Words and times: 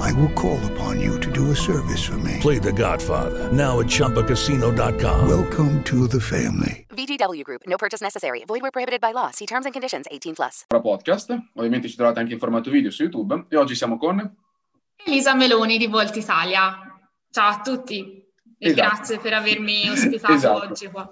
I 0.00 0.12
will 0.12 0.30
call 0.34 0.58
upon 0.72 1.00
you 1.00 1.18
to 1.20 1.30
do 1.30 1.50
a 1.50 1.54
service 1.56 2.02
for 2.04 2.16
me. 2.18 2.38
Play 2.40 2.58
The 2.58 2.72
Godfather 2.72 3.50
now 3.52 3.80
at 3.80 3.86
ChumbaCasino.com. 3.88 5.28
Welcome 5.28 5.82
to 5.84 6.06
the 6.08 6.20
family. 6.20 6.86
VGW 6.90 7.42
Group. 7.44 7.62
No 7.66 7.76
purchase 7.76 8.00
necessary. 8.02 8.44
Void 8.46 8.62
where 8.62 8.70
prohibited 8.70 9.00
by 9.00 9.12
law. 9.12 9.30
See 9.30 9.46
terms 9.46 9.64
and 9.66 9.72
conditions. 9.72 10.06
18 10.10 10.34
plus. 10.34 10.64
podcast. 10.68 11.30
Ovviamente 11.56 11.88
ci 11.88 11.96
trovate 11.96 12.20
anche 12.20 12.32
in 12.34 12.38
formato 12.38 12.70
video 12.70 12.90
su 12.90 13.02
YouTube. 13.02 13.46
E 13.48 13.56
oggi 13.56 13.74
siamo 13.74 13.96
con... 13.98 14.36
Elisa 15.04 15.34
Meloni 15.34 15.78
di 15.78 15.86
Volt 15.88 16.14
Italia. 16.16 16.78
Ciao 17.30 17.48
a 17.50 17.60
tutti 17.60 18.22
e 18.58 18.68
Esatto. 18.68 18.88
grazie 18.88 19.18
per 19.18 19.32
avermi 19.32 19.88
ospitato 19.90 20.32
Esatto. 20.34 20.66
oggi 20.70 20.86
qua. 20.90 21.10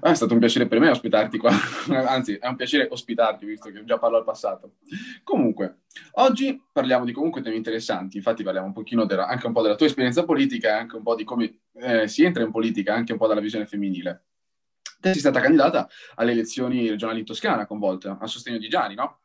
Ah, 0.00 0.10
è 0.10 0.14
stato 0.14 0.32
un 0.32 0.40
piacere 0.40 0.66
per 0.66 0.80
me 0.80 0.88
ospitarti 0.88 1.38
qua. 1.38 1.50
Anzi, 2.08 2.34
è 2.34 2.46
un 2.46 2.56
piacere 2.56 2.88
ospitarti, 2.90 3.46
visto 3.46 3.70
che 3.70 3.84
già 3.84 3.98
parlo 3.98 4.16
al 4.16 4.24
passato. 4.24 4.76
Comunque, 5.22 5.82
oggi 6.12 6.60
parliamo 6.72 7.04
di 7.04 7.12
comunque 7.12 7.40
temi 7.42 7.56
interessanti. 7.56 8.16
Infatti 8.16 8.42
parliamo 8.42 8.66
un 8.66 8.72
pochino 8.72 9.04
della- 9.04 9.26
anche 9.26 9.46
un 9.46 9.52
po' 9.52 9.62
della 9.62 9.76
tua 9.76 9.86
esperienza 9.86 10.24
politica 10.24 10.68
e 10.68 10.72
anche 10.72 10.96
un 10.96 11.02
po' 11.02 11.14
di 11.14 11.24
come 11.24 11.60
eh, 11.74 12.08
si 12.08 12.24
entra 12.24 12.42
in 12.42 12.50
politica, 12.50 12.94
anche 12.94 13.12
un 13.12 13.18
po' 13.18 13.26
dalla 13.26 13.40
visione 13.40 13.66
femminile. 13.66 14.24
Te 15.00 15.10
sei 15.10 15.20
stata 15.20 15.40
candidata 15.40 15.88
alle 16.14 16.32
elezioni 16.32 16.88
regionali 16.88 17.18
in 17.18 17.26
Toscana 17.26 17.66
con 17.66 17.78
Volt, 17.78 18.06
a 18.06 18.26
sostegno 18.26 18.58
di 18.58 18.68
Gianni, 18.68 18.94
no? 18.94 19.18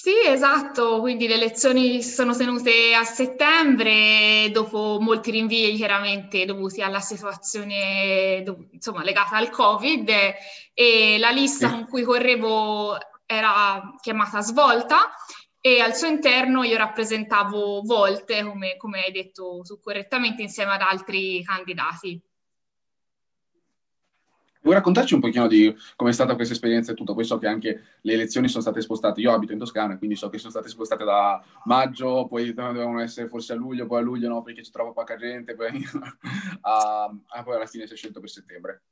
Sì, 0.00 0.12
esatto, 0.24 1.00
quindi 1.00 1.26
le 1.26 1.34
elezioni 1.34 2.00
si 2.04 2.10
sono 2.12 2.32
tenute 2.36 2.94
a 2.94 3.02
settembre, 3.02 4.48
dopo 4.52 4.98
molti 5.00 5.32
rinvii 5.32 5.74
chiaramente 5.74 6.44
dovuti 6.44 6.80
alla 6.82 7.00
situazione 7.00 8.44
insomma, 8.70 9.02
legata 9.02 9.36
al 9.36 9.50
Covid 9.50 10.08
e 10.72 11.16
la 11.18 11.30
lista 11.30 11.70
con 11.70 11.84
cui 11.88 12.04
correvo 12.04 12.96
era 13.26 13.92
chiamata 14.00 14.40
Svolta 14.40 15.10
e 15.60 15.80
al 15.80 15.96
suo 15.96 16.06
interno 16.06 16.62
io 16.62 16.76
rappresentavo 16.76 17.80
Volte, 17.82 18.44
come, 18.44 18.76
come 18.76 19.02
hai 19.02 19.10
detto 19.10 19.62
tu 19.66 19.80
correttamente, 19.80 20.42
insieme 20.42 20.74
ad 20.74 20.80
altri 20.82 21.42
candidati. 21.42 22.22
Vuoi 24.68 24.80
raccontarci 24.80 25.14
un 25.14 25.20
pochino 25.20 25.46
di 25.46 25.74
come 25.96 26.10
è 26.10 26.12
stata 26.12 26.34
questa 26.34 26.52
esperienza 26.52 26.92
e 26.92 26.94
tutto? 26.94 27.14
Poi 27.14 27.24
so 27.24 27.38
che 27.38 27.46
anche 27.46 27.84
le 28.02 28.12
elezioni 28.12 28.48
sono 28.48 28.60
state 28.60 28.82
spostate. 28.82 29.22
Io 29.22 29.32
abito 29.32 29.54
in 29.54 29.58
Toscana, 29.58 29.96
quindi 29.96 30.14
so 30.14 30.28
che 30.28 30.36
sono 30.36 30.50
state 30.50 30.68
spostate 30.68 31.04
da 31.04 31.42
maggio, 31.64 32.26
poi 32.26 32.52
dovevano 32.52 33.00
essere 33.00 33.28
forse 33.28 33.54
a 33.54 33.56
luglio, 33.56 33.86
poi 33.86 34.00
a 34.00 34.02
luglio 34.02 34.28
no, 34.28 34.42
perché 34.42 34.62
ci 34.62 34.70
trova 34.70 34.92
poca 34.92 35.16
gente, 35.16 35.54
poi, 35.54 35.70
a- 36.60 37.04
a- 37.28 37.42
poi 37.42 37.54
alla 37.54 37.64
fine 37.64 37.86
si 37.86 37.94
è 37.94 37.96
scelto 37.96 38.20
per 38.20 38.28
settembre. 38.28 38.82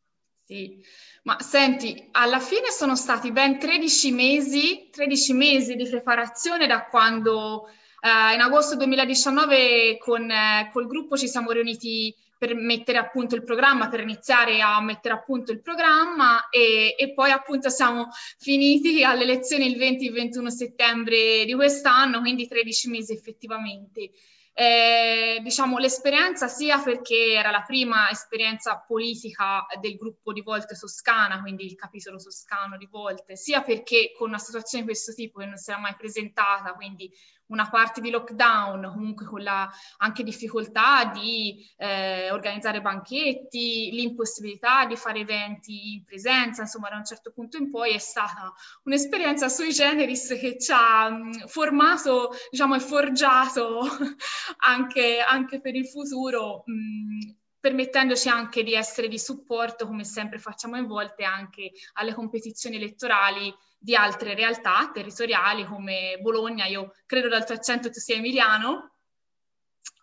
Sì, 0.45 0.83
ma 1.25 1.39
senti, 1.41 2.09
alla 2.13 2.41
fine 2.41 2.71
sono 2.71 2.97
stati 2.97 3.31
ben 3.31 3.59
13 3.59 4.13
mesi, 4.13 4.89
13 4.91 5.35
mesi 5.35 5.75
di 5.75 5.87
preparazione 5.87 6.67
da 6.67 6.87
quando 6.87 7.69
eh, 8.07 8.35
in 8.35 8.41
agosto 8.41 8.77
2019 8.77 9.99
con 9.99 10.31
eh, 10.31 10.71
col 10.73 10.87
gruppo 10.87 11.17
ci 11.17 11.27
siamo 11.27 11.51
riuniti 11.51 12.15
per 12.39 12.55
mettere 12.55 12.99
a 12.99 13.09
punto 13.09 13.35
il 13.35 13.43
programma, 13.43 13.89
per 13.89 14.01
iniziare 14.01 14.61
a 14.61 14.81
mettere 14.83 15.15
a 15.15 15.23
punto 15.23 15.53
il 15.53 15.63
programma 15.63 16.49
e, 16.51 16.95
e 16.97 17.15
poi 17.15 17.31
appunto 17.31 17.69
siamo 17.71 18.09
finiti 18.39 19.03
alle 19.05 19.23
elezioni 19.23 19.67
il 19.67 19.77
20 19.77 20.05
e 20.05 20.09
il 20.09 20.15
21 20.15 20.51
settembre 20.51 21.45
di 21.45 21.55
quest'anno, 21.55 22.21
quindi 22.21 22.47
13 22.47 22.91
mesi 22.91 23.13
effettivamente. 23.13 24.11
Eh, 24.59 25.39
diciamo 25.43 25.77
l'esperienza 25.77 26.49
sia 26.49 26.79
perché 26.79 27.33
era 27.33 27.51
la 27.51 27.61
prima 27.61 28.09
esperienza 28.09 28.83
politica 28.87 29.67
del 29.79 29.97
gruppo 29.97 30.33
di 30.33 30.41
Volte 30.41 30.75
Toscana, 30.75 31.43
quindi 31.43 31.67
il 31.67 31.75
capitolo 31.75 32.17
toscano 32.17 32.79
di 32.79 32.89
Volte, 32.91 33.37
sia 33.37 33.61
perché 33.61 34.13
con 34.17 34.29
una 34.29 34.39
situazione 34.39 34.85
di 34.85 34.91
questo 34.91 35.13
tipo 35.13 35.41
che 35.41 35.45
non 35.45 35.59
si 35.59 35.71
era 35.71 35.79
mai 35.79 35.95
presentata, 35.95 36.73
quindi 36.73 37.13
una 37.49 37.69
parte 37.69 38.01
di 38.01 38.11
lockdown, 38.11 38.91
comunque 38.93 39.27
con 39.27 39.43
la 39.43 39.71
anche 39.99 40.23
difficoltà 40.23 41.05
di 41.07 41.65
eh, 41.77 42.31
organizzare 42.31 42.81
banchetti, 42.81 43.91
l'impossibilità 43.93 44.87
di 44.87 44.97
fare 44.97 45.21
eventi 45.21 45.95
in 45.95 46.05
presenza, 46.05 46.63
insomma 46.63 46.89
da 46.89 46.97
un 46.97 47.05
certo 47.05 47.33
punto 47.33 47.57
in 47.57 47.71
poi 47.71 47.95
è 47.95 47.99
stata 47.99 48.53
un'esperienza 48.85 49.49
sui 49.49 49.73
generis 49.73 50.29
che 50.39 50.59
ci 50.59 50.73
ha 50.73 51.09
mh, 51.11 51.47
formato, 51.47 52.33
diciamo, 52.51 52.75
e 52.75 52.81
forgiato 52.81 53.81
anche, 54.67 55.21
anche 55.21 55.61
per 55.61 55.75
il 55.75 55.87
futuro, 55.87 56.63
mh, 56.67 57.35
permettendoci 57.67 58.29
anche 58.29 58.63
di 58.63 58.75
essere 58.75 59.09
di 59.09 59.19
supporto, 59.19 59.89
come 59.89 60.05
sempre 60.05 60.39
facciamo 60.39 60.77
in 60.77 60.87
volte, 60.87 61.25
anche 61.25 61.73
alle 61.95 62.15
competizioni 62.15 62.77
elettorali 62.77 63.53
di 63.77 63.97
altre 63.97 64.35
realtà 64.35 64.89
territoriali 64.95 65.67
come 65.67 66.17
Bologna. 66.21 66.67
Io 66.67 66.95
credo 67.07 67.27
dal 67.27 67.45
tuo 67.45 67.57
accento 67.57 67.91
tu 67.91 67.99
sia 67.99 68.15
emiliano. 68.15 68.93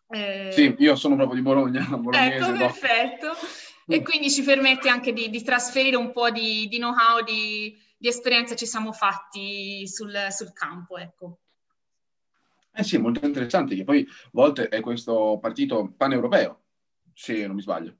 Eh, 0.09 0.50
Sì, 0.51 0.75
io 0.78 0.97
sono 0.97 1.16
proprio 1.16 1.38
di 1.38 1.41
Bologna, 1.41 1.85
bolognese. 1.96 2.35
Ecco, 2.35 2.51
no? 2.51 2.57
perfetto. 2.57 3.31
E 3.88 4.01
quindi 4.01 4.30
ci 4.30 4.44
permette 4.44 4.90
anche 4.90 5.13
di, 5.13 5.30
di 5.30 5.41
trasferire 5.41 5.95
un 5.95 6.12
po' 6.12 6.31
di, 6.31 6.68
di 6.68 6.78
know-how, 6.78 7.24
di, 7.24 7.78
di 7.97 8.07
esperienza 8.09 8.56
ci 8.56 8.66
siamo 8.66 8.91
fatti 8.91 9.88
sul, 9.88 10.13
sul 10.31 10.51
campo, 10.51 10.97
ecco. 10.97 11.40
Eh 12.74 12.84
sì, 12.84 12.97
molto 12.97 13.25
interessante, 13.25 13.75
che 13.75 13.85
poi 13.85 14.06
Volt 14.31 14.59
è 14.62 14.81
questo 14.81 15.38
partito 15.40 15.94
paneuropeo, 15.95 16.62
se 17.13 17.46
non 17.46 17.56
mi 17.56 17.62
sbaglio. 17.62 17.97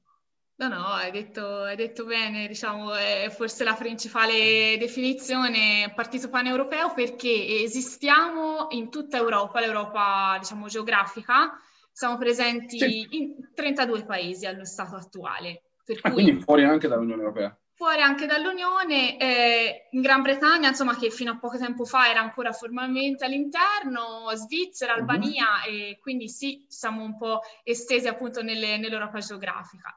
No, 0.56 0.68
no, 0.68 0.85
hai 0.85 1.12
detto, 1.12 1.63
hai 1.63 1.75
detto 1.75 2.06
bene, 2.06 2.47
diciamo, 2.47 2.94
è 2.94 3.28
forse 3.35 3.63
la 3.63 3.74
principale 3.74 4.78
definizione 4.78 5.91
partito 5.96 6.29
paneuropeo 6.29 6.94
perché 6.94 7.62
esistiamo 7.63 8.68
in 8.69 8.90
tutta 8.91 9.18
Europa, 9.18 9.59
l'Europa, 9.59 10.38
diciamo, 10.40 10.68
geografica, 10.68 11.59
siamo 11.91 12.18
presenti 12.18 12.78
Sì. 12.78 13.07
in 13.18 13.50
32 13.53 14.06
paesi 14.06 14.46
allo 14.46 14.63
stato 14.63 14.96
attuale, 14.96 15.63
per 15.84 15.97
Ah, 16.03 16.12
cui 16.12 16.24
quindi 16.24 16.41
fuori 16.41 16.63
anche 16.63 16.88
dall'Unione 16.88 17.24
Europea. 17.24 17.57
Fuori 17.83 18.01
anche 18.01 18.25
dall'Unione, 18.25 19.17
eh, 19.17 19.88
in 19.91 19.99
Gran 19.99 20.21
Bretagna, 20.21 20.69
insomma, 20.69 20.95
che 20.95 21.09
fino 21.09 21.31
a 21.33 21.38
poco 21.38 21.57
tempo 21.57 21.83
fa 21.83 22.09
era 22.09 22.21
ancora 22.21 22.53
formalmente 22.53 23.25
all'interno, 23.25 24.29
Svizzera, 24.35 24.94
Mhm. 24.94 24.99
Albania, 24.99 25.63
e 25.63 25.99
quindi 26.01 26.29
sì, 26.29 26.66
siamo 26.69 27.03
un 27.03 27.17
po' 27.17 27.41
estesi 27.66 28.07
appunto 28.07 28.41
nelle- 28.41 28.77
nell'Europa 28.77 29.19
geografica. 29.19 29.94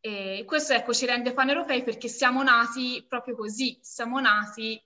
E 0.00 0.44
questo 0.46 0.72
ecco, 0.72 0.94
ci 0.94 1.04
rende 1.04 1.34
paneuropei 1.34 1.82
perché 1.82 2.08
siamo 2.08 2.42
nati 2.42 3.04
proprio 3.06 3.36
così, 3.36 3.78
siamo 3.82 4.18
nati, 4.18 4.82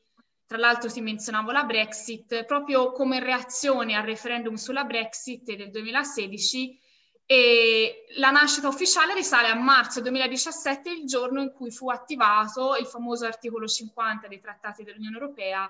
tra 0.48 0.58
l'altro 0.58 0.90
ti 0.90 1.00
menzionavo 1.00 1.52
la 1.52 1.62
Brexit, 1.62 2.44
proprio 2.44 2.90
come 2.90 3.20
reazione 3.20 3.94
al 3.94 4.02
referendum 4.04 4.54
sulla 4.56 4.82
Brexit 4.82 5.54
del 5.54 5.70
2016 5.70 6.76
e 7.26 8.04
la 8.18 8.30
nascita 8.30 8.68
ufficiale 8.68 9.12
risale 9.12 9.48
a 9.48 9.54
marzo 9.56 10.00
2017, 10.00 10.90
il 10.90 11.06
giorno 11.06 11.42
in 11.42 11.52
cui 11.52 11.72
fu 11.72 11.90
attivato 11.90 12.76
il 12.76 12.86
famoso 12.86 13.26
articolo 13.26 13.66
50 13.66 14.28
dei 14.28 14.40
trattati 14.40 14.84
dell'Unione 14.84 15.16
Europea 15.16 15.68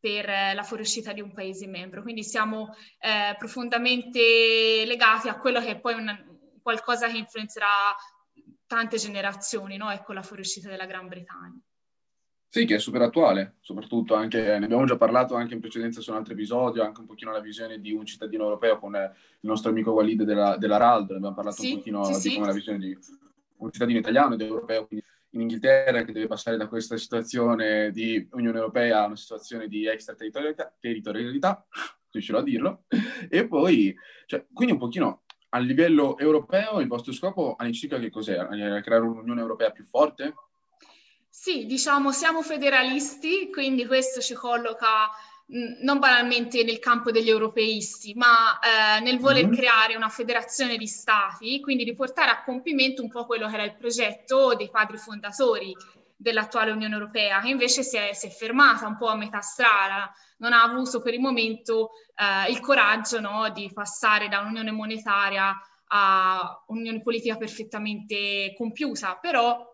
per 0.00 0.28
eh, 0.28 0.54
la 0.54 0.62
fuoriuscita 0.62 1.12
di 1.12 1.20
un 1.20 1.32
paese 1.32 1.66
membro. 1.66 2.02
Quindi 2.02 2.24
siamo 2.24 2.74
eh, 2.98 3.34
profondamente 3.38 4.84
legati 4.86 5.28
a 5.28 5.38
quello 5.38 5.60
che 5.60 5.72
è 5.72 5.78
poi 5.78 5.94
un- 5.94 6.58
qualcosa 6.62 7.08
che 7.08 7.18
influenzerà 7.18 7.94
tante 8.66 8.96
generazioni, 8.96 9.76
no? 9.76 9.90
Ecco 9.90 10.14
la 10.14 10.22
fuoriuscita 10.22 10.68
della 10.68 10.86
Gran 10.86 11.08
Bretagna. 11.08 11.60
Sì, 12.54 12.66
che 12.66 12.76
è 12.76 12.78
super 12.78 13.02
attuale, 13.02 13.56
soprattutto 13.62 14.14
anche, 14.14 14.40
ne 14.40 14.66
abbiamo 14.66 14.84
già 14.84 14.96
parlato 14.96 15.34
anche 15.34 15.54
in 15.54 15.60
precedenza 15.60 16.00
su 16.00 16.12
un 16.12 16.18
altro 16.18 16.34
episodio, 16.34 16.84
anche 16.84 17.00
un 17.00 17.06
pochino 17.06 17.32
la 17.32 17.40
visione 17.40 17.80
di 17.80 17.90
un 17.90 18.06
cittadino 18.06 18.44
europeo 18.44 18.78
con 18.78 18.94
eh, 18.94 19.10
il 19.40 19.48
nostro 19.48 19.70
amico 19.70 19.90
Walid 19.90 20.22
della, 20.22 20.56
della 20.56 20.76
RALD, 20.76 21.10
ne 21.10 21.16
abbiamo 21.16 21.34
parlato 21.34 21.62
Sì, 21.62 21.72
un 21.72 21.78
pochino 21.78 22.04
sì, 22.04 22.12
di 22.12 22.18
sì. 22.20 22.34
come 22.34 22.46
la 22.46 22.52
visione 22.52 22.78
di 22.78 22.96
un 23.56 23.72
cittadino 23.72 23.98
italiano 23.98 24.34
ed 24.34 24.42
europeo 24.42 24.86
quindi 24.86 25.04
in 25.30 25.40
Inghilterra 25.40 26.04
che 26.04 26.12
deve 26.12 26.28
passare 26.28 26.56
da 26.56 26.68
questa 26.68 26.96
situazione 26.96 27.90
di 27.90 28.24
Unione 28.30 28.58
Europea 28.58 29.02
a 29.02 29.06
una 29.06 29.16
situazione 29.16 29.66
di 29.66 29.88
extraterritorialità, 29.88 30.72
territorialità, 30.78 31.66
riuscirò 32.12 32.38
a 32.38 32.42
dirlo, 32.44 32.84
e 33.28 33.48
poi, 33.48 33.92
cioè, 34.26 34.46
quindi 34.52 34.74
un 34.74 34.78
pochino 34.78 35.24
a 35.48 35.58
livello 35.58 36.16
europeo 36.18 36.78
il 36.78 36.86
vostro 36.86 37.12
scopo 37.12 37.56
all'incirca 37.56 37.98
che 37.98 38.10
cos'è? 38.10 38.38
Eh, 38.38 38.80
Creare 38.80 39.02
un'Unione 39.06 39.40
Europea 39.40 39.72
più 39.72 39.82
forte? 39.82 40.34
Sì, 41.36 41.66
diciamo 41.66 42.12
siamo 42.12 42.42
federalisti, 42.42 43.50
quindi 43.50 43.84
questo 43.86 44.20
ci 44.20 44.34
colloca 44.34 45.10
non 45.82 45.98
banalmente 45.98 46.62
nel 46.62 46.78
campo 46.78 47.10
degli 47.10 47.28
europeisti, 47.28 48.14
ma 48.14 48.58
eh, 48.60 49.00
nel 49.00 49.18
voler 49.18 49.44
mm-hmm. 49.44 49.52
creare 49.52 49.96
una 49.96 50.08
federazione 50.08 50.76
di 50.76 50.86
stati, 50.86 51.60
quindi 51.60 51.82
di 51.82 51.92
portare 51.96 52.30
a 52.30 52.44
compimento 52.44 53.02
un 53.02 53.10
po' 53.10 53.26
quello 53.26 53.48
che 53.48 53.54
era 53.54 53.64
il 53.64 53.74
progetto 53.74 54.54
dei 54.54 54.70
padri 54.70 54.96
fondatori 54.96 55.74
dell'attuale 56.16 56.70
Unione 56.70 56.94
Europea, 56.94 57.40
che 57.40 57.48
invece 57.48 57.82
si 57.82 57.96
è, 57.96 58.12
si 58.14 58.28
è 58.28 58.30
fermata 58.30 58.86
un 58.86 58.96
po' 58.96 59.08
a 59.08 59.16
metà 59.16 59.40
strada, 59.40 60.14
non 60.38 60.52
ha 60.52 60.62
avuto 60.62 61.02
per 61.02 61.14
il 61.14 61.20
momento 61.20 61.90
eh, 62.14 62.50
il 62.50 62.60
coraggio 62.60 63.18
no, 63.18 63.50
di 63.50 63.70
passare 63.74 64.28
da 64.28 64.38
un'unione 64.38 64.70
monetaria 64.70 65.52
a 65.88 66.64
un'unione 66.68 67.02
politica 67.02 67.36
perfettamente 67.36 68.54
compiuta, 68.56 69.18
però 69.20 69.73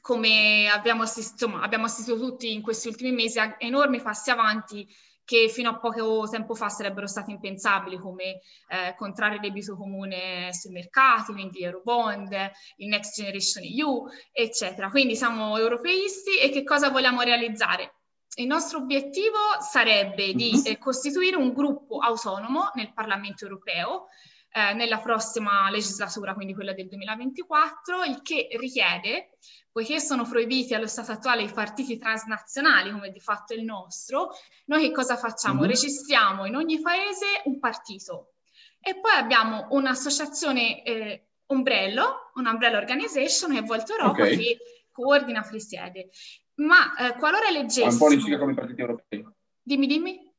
come 0.00 0.68
abbiamo 0.68 1.02
assistito, 1.02 1.44
insomma, 1.44 1.64
abbiamo 1.64 1.86
assistito 1.86 2.18
tutti 2.18 2.52
in 2.52 2.62
questi 2.62 2.88
ultimi 2.88 3.12
mesi 3.12 3.38
a 3.38 3.56
enormi 3.58 4.00
passi 4.02 4.30
avanti 4.30 4.86
che 5.24 5.48
fino 5.48 5.70
a 5.70 5.78
poco 5.78 6.28
tempo 6.28 6.54
fa 6.54 6.68
sarebbero 6.68 7.06
stati 7.06 7.30
impensabili, 7.30 7.98
come 7.98 8.40
eh, 8.68 8.94
contrarre 8.96 9.40
debito 9.40 9.76
comune 9.76 10.52
sui 10.52 10.70
mercati, 10.70 11.32
quindi 11.32 11.62
Eurobond, 11.62 12.30
il 12.76 12.88
Next 12.88 13.14
Generation 13.14 13.64
EU, 13.64 14.06
eccetera. 14.32 14.90
Quindi 14.90 15.16
siamo 15.16 15.56
europeisti 15.56 16.38
e 16.38 16.50
che 16.50 16.62
cosa 16.62 16.90
vogliamo 16.90 17.22
realizzare? 17.22 17.94
Il 18.36 18.46
nostro 18.46 18.78
obiettivo 18.78 19.38
sarebbe 19.60 20.34
di 20.34 20.52
mhm. 20.52 20.62
eh, 20.66 20.78
costituire 20.78 21.36
un 21.36 21.52
gruppo 21.54 21.98
autonomo 21.98 22.70
nel 22.74 22.92
Parlamento 22.92 23.44
europeo 23.44 24.08
eh, 24.56 24.72
nella 24.72 24.98
prossima 24.98 25.68
legislatura, 25.68 26.32
quindi 26.32 26.54
quella 26.54 26.72
del 26.72 26.86
2024, 26.86 28.04
il 28.04 28.22
che 28.22 28.46
richiede, 28.52 29.30
poiché 29.72 29.98
sono 29.98 30.22
proibiti 30.22 30.74
allo 30.74 30.86
stato 30.86 31.10
attuale 31.10 31.42
i 31.42 31.50
partiti 31.50 31.98
transnazionali, 31.98 32.92
come 32.92 33.10
di 33.10 33.18
fatto 33.18 33.52
il 33.52 33.64
nostro, 33.64 34.30
noi 34.66 34.82
che 34.82 34.92
cosa 34.92 35.16
facciamo? 35.16 35.62
Mm-hmm. 35.62 35.70
Registriamo 35.70 36.46
in 36.46 36.54
ogni 36.54 36.80
paese 36.80 37.26
un 37.46 37.58
partito 37.58 38.34
e 38.78 39.00
poi 39.00 39.16
abbiamo 39.16 39.66
un'associazione 39.70 40.84
eh, 40.84 41.26
ombrello, 41.46 42.30
un 42.34 42.46
umbrella 42.46 42.78
organization 42.78 43.50
che 43.50 43.58
è 43.58 43.62
Volto 43.62 43.92
Europa 43.92 44.22
okay. 44.22 44.36
che 44.36 44.58
coordina, 44.92 45.42
presiede. 45.42 46.10
Ma 46.58 46.94
eh, 46.94 47.16
qualora 47.16 47.50
leggessimo... 47.50 47.90
Un 47.90 47.98
po' 47.98 48.06
all'incirca 48.06 48.38
come 48.38 48.52
i 48.52 48.54
partiti 48.54 48.80
europei. 48.80 49.26
Dimmi, 49.60 49.86
dimmi. 49.88 50.32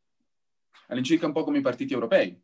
All'incirca 0.88 1.26
un 1.26 1.34
po' 1.34 1.44
come 1.44 1.58
i 1.58 1.62
partiti 1.62 1.92
europei. 1.92 2.44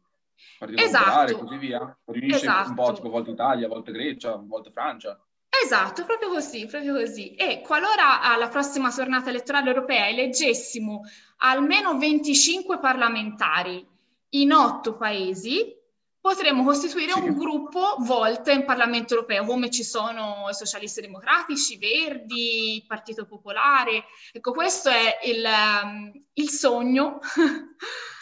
Partito 0.57 0.81
esatto. 0.83 1.31
e 1.31 1.37
così 1.37 1.57
via. 1.57 1.97
Riunisce 2.05 2.37
esatto. 2.37 2.69
un 2.69 2.75
po' 2.75 2.93
tipo 2.93 3.09
volte 3.09 3.31
Italia, 3.31 3.67
volte 3.67 3.91
Grecia, 3.91 4.35
volte 4.35 4.71
Francia. 4.71 5.19
Esatto, 5.63 6.05
proprio 6.05 6.29
così, 6.29 6.65
proprio 6.65 6.93
così. 6.95 7.35
E 7.35 7.61
qualora 7.61 8.21
alla 8.21 8.47
prossima 8.47 8.91
tornata 8.91 9.29
elettorale 9.29 9.69
europea 9.69 10.07
eleggessimo 10.07 11.01
almeno 11.37 11.97
25 11.97 12.79
parlamentari 12.79 13.85
in 14.29 14.53
otto 14.53 14.95
paesi, 14.95 15.75
potremmo 16.21 16.63
costituire 16.63 17.13
sì. 17.13 17.19
un 17.19 17.35
gruppo 17.35 17.95
volto 17.99 18.51
in 18.51 18.63
Parlamento 18.63 19.15
europeo, 19.15 19.43
come 19.43 19.71
ci 19.71 19.83
sono 19.83 20.45
i 20.49 20.53
socialisti 20.53 21.01
democratici, 21.01 21.73
i 21.73 21.77
Verdi, 21.77 22.75
il 22.75 22.85
Partito 22.85 23.25
Popolare. 23.25 24.05
Ecco, 24.31 24.51
questo 24.51 24.89
è 24.89 25.17
il, 25.25 25.43
um, 25.43 26.11
il 26.33 26.49
sogno. 26.49 27.19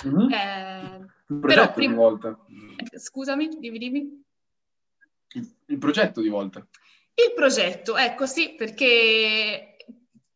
Mm-hmm. 0.07 0.31
eh, 0.31 1.05
il 1.27 1.39
progetto 1.39 1.73
prima... 1.73 1.93
di 1.93 1.99
volta. 1.99 2.39
Scusami, 2.95 3.49
dimmi, 3.59 3.77
dimmi. 3.77 4.23
Il, 5.33 5.55
il 5.65 5.77
progetto 5.77 6.21
di 6.21 6.29
volta. 6.29 6.65
Il 7.13 7.33
progetto, 7.35 7.97
ecco 7.97 8.25
sì, 8.25 8.55
perché 8.55 9.75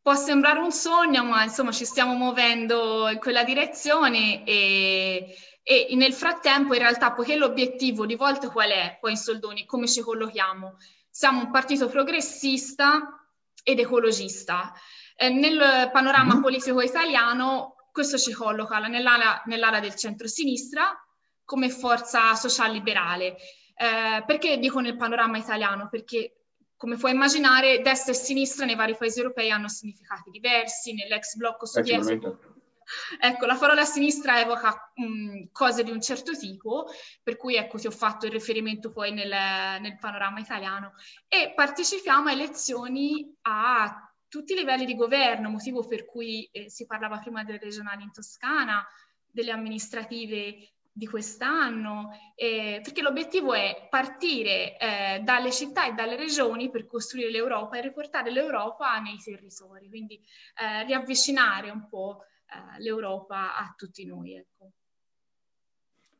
può 0.01 0.15
sembrare 0.15 0.59
un 0.59 0.71
sogno, 0.73 1.23
ma 1.23 1.43
insomma 1.43 1.71
ci 1.71 1.85
stiamo 1.85 2.13
muovendo 2.13 3.07
in 3.07 3.19
quella 3.19 3.45
direzione 3.45 4.43
e, 4.43 5.33
e 5.63 5.95
nel 5.95 6.13
frattempo 6.13 6.73
in 6.73 6.79
realtà 6.79 7.13
poiché 7.13 7.35
l'obiettivo 7.35 8.05
di 8.05 8.15
volta 8.15 8.49
qual 8.49 8.69
è, 8.69 8.97
poi 8.99 9.11
in 9.11 9.17
soldoni, 9.17 9.65
come 9.65 9.87
ci 9.87 10.01
collochiamo? 10.01 10.77
Siamo 11.09 11.39
un 11.39 11.51
partito 11.51 11.87
progressista 11.87 13.27
ed 13.63 13.79
ecologista. 13.79 14.73
Eh, 15.15 15.29
nel 15.29 15.89
panorama 15.91 16.33
mm-hmm. 16.33 16.41
politico 16.41 16.81
italiano 16.81 17.75
questo 17.91 18.17
ci 18.17 18.33
colloca 18.33 18.79
nell'ala, 18.79 19.41
nell'ala 19.45 19.79
del 19.79 19.95
centro-sinistra 19.95 20.97
come 21.45 21.69
forza 21.69 22.33
social-liberale. 22.35 23.37
Eh, 23.75 24.23
perché 24.25 24.57
dico 24.57 24.79
nel 24.79 24.97
panorama 24.97 25.37
italiano? 25.37 25.87
Perché 25.89 26.43
come 26.75 26.97
puoi 26.97 27.11
immaginare, 27.13 27.81
destra 27.81 28.11
e 28.11 28.15
sinistra 28.15 28.65
nei 28.65 28.75
vari 28.75 28.97
paesi 28.97 29.19
europei 29.19 29.49
hanno 29.49 29.69
significati 29.69 30.29
diversi, 30.29 30.93
nell'ex 30.93 31.35
blocco 31.35 31.65
sovietico. 31.65 32.52
Ecco, 33.19 33.45
la 33.45 33.55
parola 33.55 33.85
sinistra 33.85 34.39
evoca 34.39 34.91
mh, 34.95 35.05
mm, 35.05 35.43
cose 35.51 35.83
di 35.83 35.91
un 35.91 36.01
certo 36.01 36.35
tipo, 36.37 36.85
per 37.21 37.37
cui 37.37 37.55
ecco 37.55 37.77
ti 37.77 37.87
ho 37.87 37.91
fatto 37.91 38.25
il 38.25 38.31
riferimento 38.31 38.91
poi 38.91 39.11
nel, 39.11 39.29
nel 39.29 39.97
panorama 39.99 40.39
italiano. 40.39 40.93
E 41.27 41.53
partecipiamo 41.55 42.29
a 42.29 42.31
elezioni 42.31 43.35
a 43.43 44.13
tutti 44.27 44.53
i 44.53 44.55
livelli 44.55 44.85
di 44.85 44.95
governo, 44.95 45.49
motivo 45.49 45.85
per 45.85 46.05
cui 46.05 46.49
eh, 46.51 46.69
si 46.69 46.85
parlava 46.85 47.19
prima 47.19 47.43
delle 47.43 47.59
regionali 47.59 48.03
in 48.03 48.11
Toscana, 48.11 48.85
delle 49.29 49.51
amministrative 49.51 50.73
di 50.95 51.07
quest'anno, 51.07 52.11
eh, 52.35 52.79
perché 52.83 53.01
l'obiettivo 53.01 53.53
è 53.55 53.87
partire 53.89 54.77
eh, 54.77 55.21
dalle 55.23 55.51
città 55.51 55.87
e 55.87 55.93
dalle 55.93 56.15
regioni 56.15 56.69
per 56.69 56.85
costruire 56.85 57.31
l'Europa 57.31 57.77
e 57.77 57.81
riportare 57.81 58.29
l'Europa 58.29 58.99
nei 58.99 59.17
territori, 59.17 59.89
quindi 59.89 60.19
eh, 60.55 60.83
riavvicinare 60.83 61.71
un 61.71 61.87
po' 61.89 62.25
eh, 62.53 62.81
l'Europa 62.81 63.55
a 63.55 63.73
tutti 63.75 64.05
noi. 64.05 64.35
Ecco. 64.35 64.71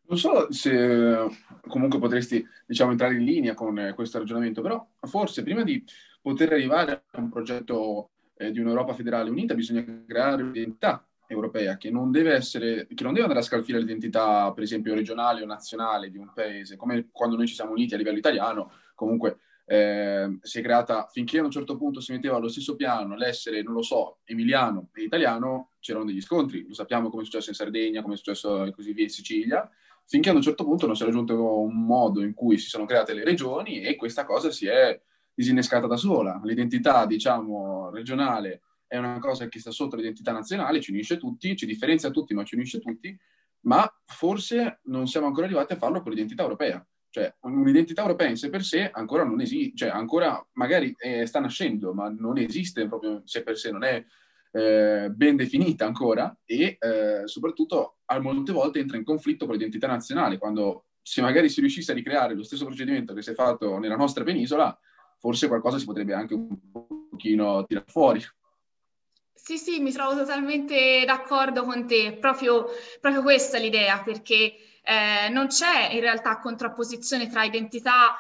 Non 0.06 0.18
so 0.18 0.52
se 0.52 1.28
comunque 1.68 1.98
potresti 1.98 2.46
diciamo, 2.66 2.92
entrare 2.92 3.16
in 3.16 3.24
linea 3.24 3.54
con 3.54 3.94
questo 3.96 4.20
ragionamento, 4.20 4.62
però 4.62 4.86
forse 5.02 5.44
prima 5.44 5.64
di 5.64 5.84
poter 6.22 6.52
arrivare 6.52 7.04
a 7.12 7.20
un 7.20 7.30
progetto 7.30 8.10
eh, 8.36 8.52
di 8.52 8.60
un'Europa 8.60 8.94
federale 8.94 9.30
unita 9.30 9.56
bisogna 9.56 9.84
creare 10.06 10.44
un'identità 10.44 11.06
europea 11.28 11.78
che 11.78 11.90
non 11.90 12.12
deve 12.12 12.34
essere, 12.34 12.88
che 12.94 13.04
non 13.04 13.14
deve 13.14 13.26
andare 13.26 13.40
a 13.40 13.48
scalfire 13.48 13.80
l'identità, 13.80 14.52
per 14.52 14.64
esempio, 14.64 14.94
regionale 14.94 15.42
o 15.42 15.46
nazionale 15.46 16.10
di 16.10 16.18
un 16.18 16.32
paese, 16.34 16.76
come 16.76 17.10
quando 17.12 17.36
noi 17.36 17.48
ci 17.48 17.56
siamo 17.56 17.72
uniti 17.72 17.94
a 17.94 17.98
livello 17.98 18.18
italiano, 18.18 18.72
comunque 18.96 19.38
eh, 19.66 20.38
si 20.42 20.60
è 20.60 20.62
creata, 20.62 21.08
finché 21.12 21.40
a 21.40 21.44
un 21.44 21.52
certo 21.52 21.78
punto 21.78 22.02
si 22.02 22.12
metteva 22.12 22.36
allo 22.36 22.50
stesso 22.50 22.76
piano 22.76 23.16
l'essere, 23.16 23.62
non 23.62 23.74
lo 23.74 23.82
so, 23.82 24.20
emiliano 24.26 24.90
e 24.94 25.04
italiano, 25.04 25.72
c'erano 25.80 26.06
degli 26.06 26.22
scontri, 26.22 26.66
lo 26.68 26.74
sappiamo 26.74 27.10
come 27.10 27.22
è 27.22 27.26
successo 27.26 27.50
in 27.50 27.56
Sardegna, 27.56 28.02
come 28.02 28.16
è 28.16 28.18
successo 28.18 28.70
così 28.76 28.94
via 28.94 29.04
in 29.04 29.10
Sicilia, 29.10 29.70
finché 30.06 30.30
a 30.30 30.34
un 30.34 30.42
certo 30.42 30.64
punto 30.64 30.86
non 30.86 30.96
si 30.96 31.04
è 31.04 31.06
raggiunto 31.06 31.60
un 31.60 31.86
modo 31.86 32.22
in 32.22 32.34
cui 32.34 32.58
si 32.58 32.68
sono 32.68 32.86
create 32.86 33.14
le 33.14 33.24
regioni 33.24 33.82
e 33.82 33.96
questa 33.96 34.26
cosa 34.26 34.52
si 34.52 34.68
è 34.68 35.00
disinnescata 35.34 35.88
da 35.88 35.98
sola. 35.98 36.40
L'identità, 36.44 37.06
diciamo, 37.06 37.90
regionale 37.90 38.62
è 38.86 38.98
una 38.98 39.18
cosa 39.20 39.48
che 39.48 39.60
sta 39.60 39.72
sotto 39.72 39.96
l'identità 39.96 40.32
nazionale, 40.32 40.82
ci 40.82 40.92
unisce 40.92 41.18
tutti, 41.18 41.56
ci 41.56 41.66
differenzia 41.66 42.12
tutti, 42.12 42.34
ma 42.34 42.44
ci 42.44 42.56
unisce 42.56 42.80
tutti, 42.80 43.18
ma 43.62 43.92
forse 44.06 44.82
non 44.84 45.08
siamo 45.08 45.28
ancora 45.28 45.46
arrivati 45.46 45.74
a 45.74 45.78
farlo 45.78 46.02
con 46.02 46.12
l'identità 46.12 46.44
europea. 46.44 46.86
Cioè, 47.14 47.32
un'identità 47.42 48.02
europea 48.02 48.28
in 48.28 48.38
sé 48.38 48.50
per 48.50 48.64
sé 48.64 48.90
ancora 48.90 49.24
non 49.24 49.40
esiste, 49.40 49.76
cioè 49.76 49.90
ancora 49.90 50.44
magari 50.54 50.96
eh, 50.98 51.28
sta 51.28 51.40
nascendo, 51.40 51.94
ma 51.94 52.10
non 52.10 52.40
esiste 52.40 52.88
proprio 52.88 53.12
in 53.12 53.22
sé 53.28 53.44
per 53.44 53.56
sé, 53.56 53.70
non 53.70 53.84
è 53.84 54.04
eh, 54.52 55.12
ben 55.12 55.36
definita 55.36 55.86
ancora 55.86 56.36
e 56.44 56.76
eh, 56.80 57.22
soprattutto 57.26 57.98
a 58.06 58.20
molte 58.20 58.52
volte 58.52 58.80
entra 58.80 58.98
in 58.98 59.04
conflitto 59.04 59.46
con 59.46 59.54
l'identità 59.54 59.86
nazionale, 59.86 60.40
quando 60.40 60.86
se 61.04 61.22
magari 61.22 61.50
si 61.50 61.60
riuscisse 61.60 61.92
a 61.92 61.94
ricreare 61.94 62.34
lo 62.34 62.42
stesso 62.42 62.66
procedimento 62.66 63.14
che 63.14 63.22
si 63.22 63.30
è 63.30 63.36
fatto 63.36 63.78
nella 63.78 63.96
nostra 63.96 64.24
penisola, 64.24 64.76
forse 65.20 65.48
qualcosa 65.48 65.78
si 65.78 65.86
potrebbe 65.86 66.16
anche 66.16 66.34
un 66.34 66.58
pochino 66.72 67.64
tirare 67.68 67.86
fuori. 67.90 68.24
Sì, 69.46 69.58
sì, 69.58 69.80
mi 69.82 69.92
trovo 69.92 70.16
totalmente 70.16 71.04
d'accordo 71.06 71.64
con 71.66 71.86
te, 71.86 72.14
proprio, 72.20 72.66
proprio 73.02 73.22
questa 73.22 73.58
è 73.58 73.60
l'idea, 73.60 74.02
perché 74.02 74.56
eh, 74.82 75.28
non 75.30 75.48
c'è 75.48 75.90
in 75.92 76.00
realtà 76.00 76.40
contrapposizione 76.40 77.28
tra 77.30 77.44
identità 77.44 78.16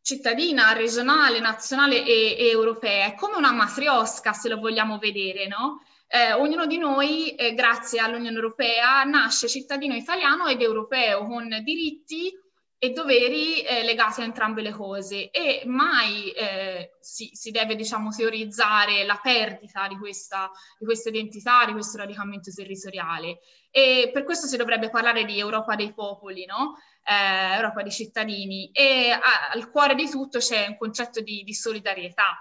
cittadina, 0.00 0.72
regionale, 0.72 1.40
nazionale 1.40 2.04
e, 2.04 2.36
e 2.38 2.48
europea, 2.48 3.06
è 3.06 3.14
come 3.14 3.36
una 3.36 3.50
matriosca 3.52 4.32
se 4.32 4.48
lo 4.48 4.58
vogliamo 4.58 4.98
vedere, 4.98 5.48
no? 5.48 5.82
Eh, 6.06 6.32
ognuno 6.34 6.66
di 6.66 6.78
noi, 6.78 7.34
eh, 7.34 7.54
grazie 7.54 7.98
all'Unione 7.98 8.36
Europea, 8.36 9.02
nasce 9.02 9.48
cittadino 9.48 9.94
italiano 9.96 10.46
ed 10.46 10.60
europeo 10.62 11.26
con 11.26 11.48
diritti 11.64 12.32
e 12.84 12.90
doveri 12.90 13.62
eh, 13.62 13.84
legati 13.84 14.22
a 14.22 14.24
entrambe 14.24 14.60
le 14.60 14.72
cose. 14.72 15.30
E 15.30 15.62
mai 15.66 16.32
eh, 16.32 16.96
si, 16.98 17.30
si, 17.32 17.52
deve 17.52 17.76
diciamo, 17.76 18.10
teorizzare 18.10 19.04
la 19.04 19.20
perdita 19.22 19.86
di 19.86 19.96
questa, 19.96 20.50
di 20.80 20.84
questa, 20.84 21.10
identità, 21.10 21.64
di 21.64 21.70
questo 21.70 21.98
radicamento 21.98 22.50
territoriale. 22.52 23.38
E 23.70 24.10
per 24.12 24.24
questo 24.24 24.48
si 24.48 24.56
dovrebbe 24.56 24.90
parlare 24.90 25.24
di 25.24 25.38
Europa 25.38 25.76
dei 25.76 25.94
popoli, 25.94 26.44
no? 26.44 26.74
eh, 27.04 27.54
Europa 27.54 27.82
dei 27.82 27.92
cittadini. 27.92 28.72
E 28.72 29.12
a, 29.12 29.50
al 29.52 29.70
cuore 29.70 29.94
di 29.94 30.10
tutto 30.10 30.38
c'è 30.38 30.66
un 30.66 30.76
concetto 30.76 31.20
di, 31.20 31.44
di 31.44 31.54
solidarietà 31.54 32.36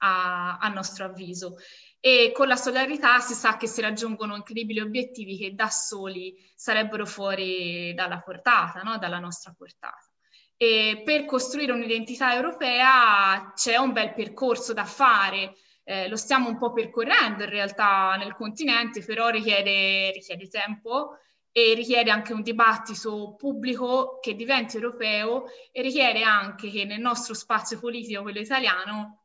a, 0.00 0.58
a 0.58 0.68
nostro 0.68 1.06
avviso 1.06 1.56
e 2.04 2.32
con 2.34 2.48
la 2.48 2.56
solidarietà 2.56 3.20
si 3.20 3.32
sa 3.32 3.56
che 3.56 3.68
si 3.68 3.80
raggiungono 3.80 4.34
incredibili 4.34 4.80
obiettivi 4.80 5.38
che 5.38 5.54
da 5.54 5.68
soli 5.68 6.34
sarebbero 6.52 7.06
fuori 7.06 7.94
dalla 7.94 8.18
portata, 8.18 8.82
no? 8.82 8.98
dalla 8.98 9.20
nostra 9.20 9.54
portata. 9.56 10.10
E 10.56 11.02
per 11.04 11.26
costruire 11.26 11.70
un'identità 11.70 12.34
europea 12.34 13.52
c'è 13.54 13.76
un 13.76 13.92
bel 13.92 14.14
percorso 14.14 14.72
da 14.72 14.84
fare, 14.84 15.54
eh, 15.84 16.08
lo 16.08 16.16
stiamo 16.16 16.48
un 16.48 16.58
po' 16.58 16.72
percorrendo 16.72 17.44
in 17.44 17.50
realtà 17.50 18.16
nel 18.16 18.34
continente, 18.34 19.04
però 19.04 19.28
richiede, 19.28 20.10
richiede 20.10 20.48
tempo 20.48 21.18
e 21.52 21.74
richiede 21.74 22.10
anche 22.10 22.32
un 22.32 22.42
dibattito 22.42 23.36
pubblico 23.38 24.18
che 24.20 24.34
diventi 24.34 24.74
europeo 24.74 25.44
e 25.70 25.82
richiede 25.82 26.24
anche 26.24 26.68
che 26.68 26.84
nel 26.84 27.00
nostro 27.00 27.34
spazio 27.34 27.78
politico, 27.78 28.22
quello 28.22 28.40
italiano, 28.40 29.21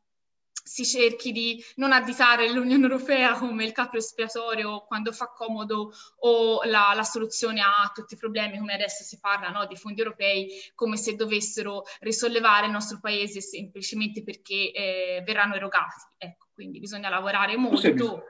si 0.68 0.86
cerchi 0.86 1.32
di 1.32 1.64
non 1.76 1.94
additare 1.94 2.52
l'Unione 2.52 2.84
Europea 2.84 3.34
come 3.34 3.64
il 3.64 3.72
capo 3.72 3.98
espiatorio 3.98 4.84
quando 4.86 5.14
fa 5.14 5.28
comodo 5.28 5.94
o 6.20 6.64
la, 6.66 6.92
la, 6.94 7.04
soluzione 7.04 7.62
a 7.62 7.90
tutti 7.94 8.16
i 8.16 8.18
problemi, 8.18 8.58
come 8.58 8.74
adesso 8.74 9.04
si 9.04 9.18
parla 9.20 9.50
no, 9.50 9.66
di 9.66 9.78
fondi 9.78 10.02
europei, 10.02 10.50
come 10.76 10.98
se 10.98 11.16
dovessero 11.16 11.84
risollevare 12.02 12.66
il 12.66 12.74
nostro 12.74 13.00
paese 13.00 13.40
semplicemente 13.40 14.24
perché 14.24 14.72
eh, 14.72 15.24
verranno 15.26 15.56
erogati. 15.56 16.04
Ecco, 16.18 16.48
quindi 16.54 16.80
bisogna 16.80 17.10
lavorare 17.10 17.56
molto. 17.56 17.80
Forse, 17.80 18.24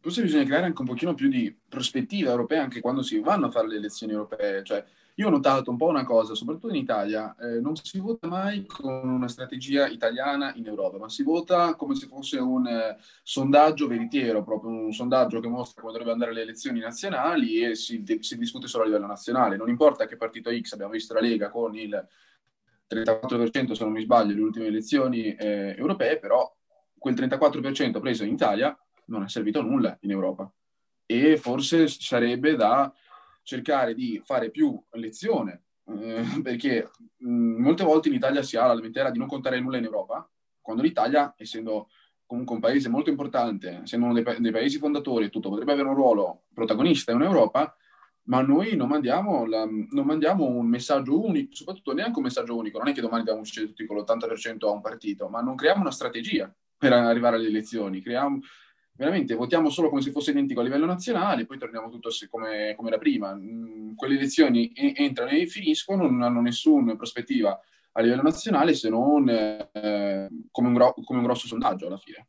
forse 0.00 0.22
bisogna 0.22 0.44
creare 0.44 0.66
anche 0.66 0.80
un 0.80 0.86
pochino 0.86 1.14
più 1.14 1.28
di 1.28 1.54
prospettiva 1.68 2.30
europea 2.30 2.62
anche 2.62 2.80
quando 2.80 3.02
si 3.02 3.18
vanno 3.20 3.46
a 3.46 3.50
fare 3.50 3.68
le 3.68 3.76
elezioni 3.76 4.12
europee, 4.12 4.64
cioè 4.64 4.82
io 5.18 5.26
ho 5.26 5.30
notato 5.30 5.72
un 5.72 5.76
po' 5.76 5.86
una 5.86 6.04
cosa, 6.04 6.36
soprattutto 6.36 6.68
in 6.68 6.76
Italia, 6.76 7.34
eh, 7.40 7.60
non 7.60 7.74
si 7.74 7.98
vota 7.98 8.28
mai 8.28 8.64
con 8.66 9.08
una 9.08 9.26
strategia 9.26 9.88
italiana 9.88 10.52
in 10.54 10.66
Europa, 10.66 10.96
ma 10.96 11.08
si 11.08 11.24
vota 11.24 11.74
come 11.74 11.96
se 11.96 12.06
fosse 12.06 12.38
un 12.38 12.64
eh, 12.68 12.96
sondaggio 13.24 13.88
veritiero, 13.88 14.44
proprio 14.44 14.70
un 14.70 14.92
sondaggio 14.92 15.40
che 15.40 15.48
mostra 15.48 15.80
come 15.80 15.92
dovrebbero 15.92 16.14
andare 16.14 16.32
le 16.32 16.42
elezioni 16.42 16.78
nazionali 16.78 17.64
e 17.64 17.74
si, 17.74 18.04
si 18.20 18.38
discute 18.38 18.68
solo 18.68 18.84
a 18.84 18.86
livello 18.86 19.06
nazionale. 19.06 19.56
Non 19.56 19.68
importa 19.68 20.06
che 20.06 20.16
partito 20.16 20.56
X, 20.56 20.74
abbiamo 20.74 20.92
visto 20.92 21.14
la 21.14 21.20
Lega 21.20 21.50
con 21.50 21.74
il 21.74 22.06
34% 22.88 23.72
se 23.72 23.82
non 23.82 23.92
mi 23.92 24.02
sbaglio 24.02 24.36
le 24.36 24.40
ultime 24.40 24.66
elezioni 24.66 25.34
eh, 25.34 25.74
europee, 25.76 26.20
però 26.20 26.48
quel 26.96 27.14
34% 27.14 27.98
preso 27.98 28.22
in 28.22 28.32
Italia 28.32 28.76
non 29.06 29.24
è 29.24 29.28
servito 29.28 29.58
a 29.58 29.62
nulla 29.62 29.96
in 30.02 30.12
Europa. 30.12 30.48
E 31.06 31.36
forse 31.38 31.88
sarebbe 31.88 32.54
da 32.54 32.92
cercare 33.48 33.94
di 33.94 34.20
fare 34.22 34.50
più 34.50 34.78
lezione, 34.90 35.62
eh, 35.86 36.22
perché 36.42 36.90
mh, 37.16 37.62
molte 37.62 37.82
volte 37.82 38.08
in 38.08 38.14
Italia 38.14 38.42
si 38.42 38.58
ha 38.58 38.66
la 38.66 38.74
lamentela 38.74 39.10
di 39.10 39.18
non 39.18 39.26
contare 39.26 39.58
nulla 39.58 39.78
in 39.78 39.84
Europa, 39.84 40.30
quando 40.60 40.82
l'Italia, 40.82 41.32
essendo 41.38 41.88
comunque 42.26 42.56
un 42.56 42.60
paese 42.60 42.90
molto 42.90 43.08
importante, 43.08 43.80
essendo 43.84 44.04
uno 44.04 44.14
dei, 44.14 44.22
pa- 44.22 44.36
dei 44.38 44.52
paesi 44.52 44.76
fondatori 44.76 45.24
e 45.24 45.30
tutto, 45.30 45.48
potrebbe 45.48 45.72
avere 45.72 45.88
un 45.88 45.94
ruolo 45.94 46.42
protagonista 46.52 47.12
in 47.12 47.22
Europa, 47.22 47.74
ma 48.24 48.42
noi 48.42 48.76
non 48.76 48.86
mandiamo, 48.86 49.46
la, 49.46 49.64
non 49.64 50.04
mandiamo, 50.04 50.44
un 50.44 50.66
messaggio 50.66 51.18
unico, 51.18 51.54
soprattutto 51.54 51.94
neanche 51.94 52.18
un 52.18 52.24
messaggio 52.24 52.54
unico, 52.54 52.76
non 52.76 52.88
è 52.88 52.92
che 52.92 53.00
domani 53.00 53.22
dobbiamo 53.22 53.40
uscire 53.40 53.64
tutti 53.64 53.86
con 53.86 53.96
l'80% 53.96 54.66
a 54.66 54.70
un 54.70 54.82
partito, 54.82 55.30
ma 55.30 55.40
non 55.40 55.56
creiamo 55.56 55.80
una 55.80 55.90
strategia 55.90 56.54
per 56.76 56.92
arrivare 56.92 57.36
alle 57.36 57.48
elezioni, 57.48 58.02
creiamo, 58.02 58.40
veramente 58.98 59.36
votiamo 59.36 59.70
solo 59.70 59.88
come 59.88 60.02
se 60.02 60.10
fosse 60.10 60.32
identico 60.32 60.58
a 60.60 60.64
livello 60.64 60.84
nazionale, 60.84 61.46
poi 61.46 61.56
torniamo 61.56 61.88
tutto 61.88 62.10
come, 62.28 62.74
come 62.76 62.88
era 62.88 62.98
prima. 62.98 63.32
Mm, 63.32 63.94
quelle 63.94 64.16
elezioni 64.16 64.72
entrano 64.74 65.30
e 65.30 65.46
finiscono, 65.46 66.02
non 66.02 66.22
hanno 66.22 66.40
nessuna 66.40 66.96
prospettiva 66.96 67.58
a 67.92 68.00
livello 68.02 68.22
nazionale 68.22 68.74
se 68.74 68.88
non 68.88 69.28
eh, 69.28 70.28
come, 70.50 70.68
un 70.68 70.74
gro- 70.74 70.94
come 71.04 71.20
un 71.20 71.24
grosso 71.24 71.46
sondaggio 71.46 71.86
alla 71.86 71.96
fine. 71.96 72.26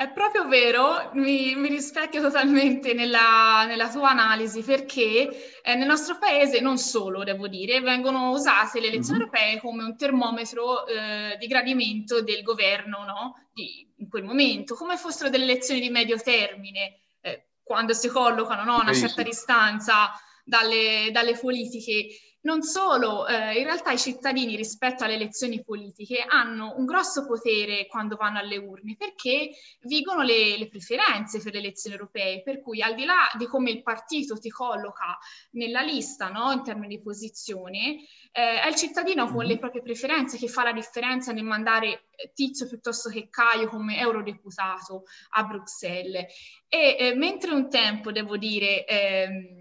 È 0.00 0.08
proprio 0.12 0.48
vero, 0.48 1.10
mi, 1.12 1.54
mi 1.56 1.68
rispecchio 1.68 2.22
totalmente 2.22 2.94
nella, 2.94 3.66
nella, 3.66 3.90
tua 3.90 4.08
analisi 4.08 4.62
perché 4.62 5.60
eh, 5.62 5.74
nel 5.74 5.86
nostro 5.86 6.16
paese, 6.16 6.60
non 6.60 6.78
solo 6.78 7.22
devo 7.22 7.48
dire, 7.48 7.82
vengono 7.82 8.30
usate 8.30 8.80
le 8.80 8.86
elezioni 8.86 9.18
mm-hmm. 9.18 9.28
europee 9.28 9.60
come 9.60 9.84
un 9.84 9.98
termometro 9.98 10.86
eh, 10.86 11.36
di 11.38 11.46
gradimento 11.46 12.22
del 12.22 12.42
governo 12.42 13.04
no? 13.04 13.48
di, 13.52 13.86
in 13.98 14.08
quel 14.08 14.24
momento, 14.24 14.74
come 14.74 14.96
fossero 14.96 15.28
delle 15.28 15.44
elezioni 15.44 15.80
di 15.80 15.90
medio 15.90 16.16
termine, 16.16 17.00
eh, 17.20 17.48
quando 17.62 17.92
si 17.92 18.08
collocano 18.08 18.64
no? 18.64 18.76
a 18.76 18.80
una 18.80 18.94
certa 18.94 19.20
distanza 19.22 20.12
dalle, 20.42 21.10
dalle 21.12 21.36
politiche. 21.36 22.06
Non 22.42 22.62
solo, 22.62 23.26
eh, 23.26 23.58
in 23.58 23.64
realtà 23.64 23.90
i 23.90 23.98
cittadini 23.98 24.56
rispetto 24.56 25.04
alle 25.04 25.14
elezioni 25.14 25.62
politiche 25.62 26.24
hanno 26.26 26.74
un 26.78 26.86
grosso 26.86 27.26
potere 27.26 27.86
quando 27.86 28.16
vanno 28.16 28.38
alle 28.38 28.56
urne 28.56 28.96
perché 28.96 29.50
vigono 29.82 30.22
le, 30.22 30.56
le, 30.56 30.68
preferenze 30.68 31.42
per 31.42 31.52
le 31.52 31.58
elezioni 31.58 31.96
europee, 31.96 32.42
per 32.42 32.62
cui 32.62 32.80
al 32.80 32.94
di 32.94 33.04
là 33.04 33.30
di 33.36 33.46
come 33.46 33.70
il 33.70 33.82
partito 33.82 34.38
ti 34.38 34.48
colloca 34.48 35.18
nella 35.50 35.82
lista 35.82 36.28
no, 36.28 36.50
in 36.52 36.62
termini 36.62 36.96
di 36.96 37.02
posizione, 37.02 38.06
eh, 38.32 38.60
è 38.62 38.68
il 38.68 38.74
cittadino 38.74 39.30
con 39.30 39.44
le 39.44 39.54
mhm. 39.54 39.60
proprie 39.60 39.82
preferenze 39.82 40.38
che 40.38 40.48
fa 40.48 40.62
la 40.62 40.72
differenza 40.72 41.32
nel 41.32 41.44
mandare 41.44 42.04
Tizio 42.34 42.66
piuttosto 42.66 43.08
che 43.08 43.28
Caio 43.30 43.68
come 43.68 43.98
eurodeputato 43.98 45.04
a 45.30 45.44
Bruxelles. 45.44 46.26
E 46.68 46.96
eh, 46.98 47.14
mentre 47.14 47.52
un 47.52 47.68
tempo, 47.68 48.12
devo 48.12 48.36
dire, 48.36 48.84
ehm, 48.86 49.59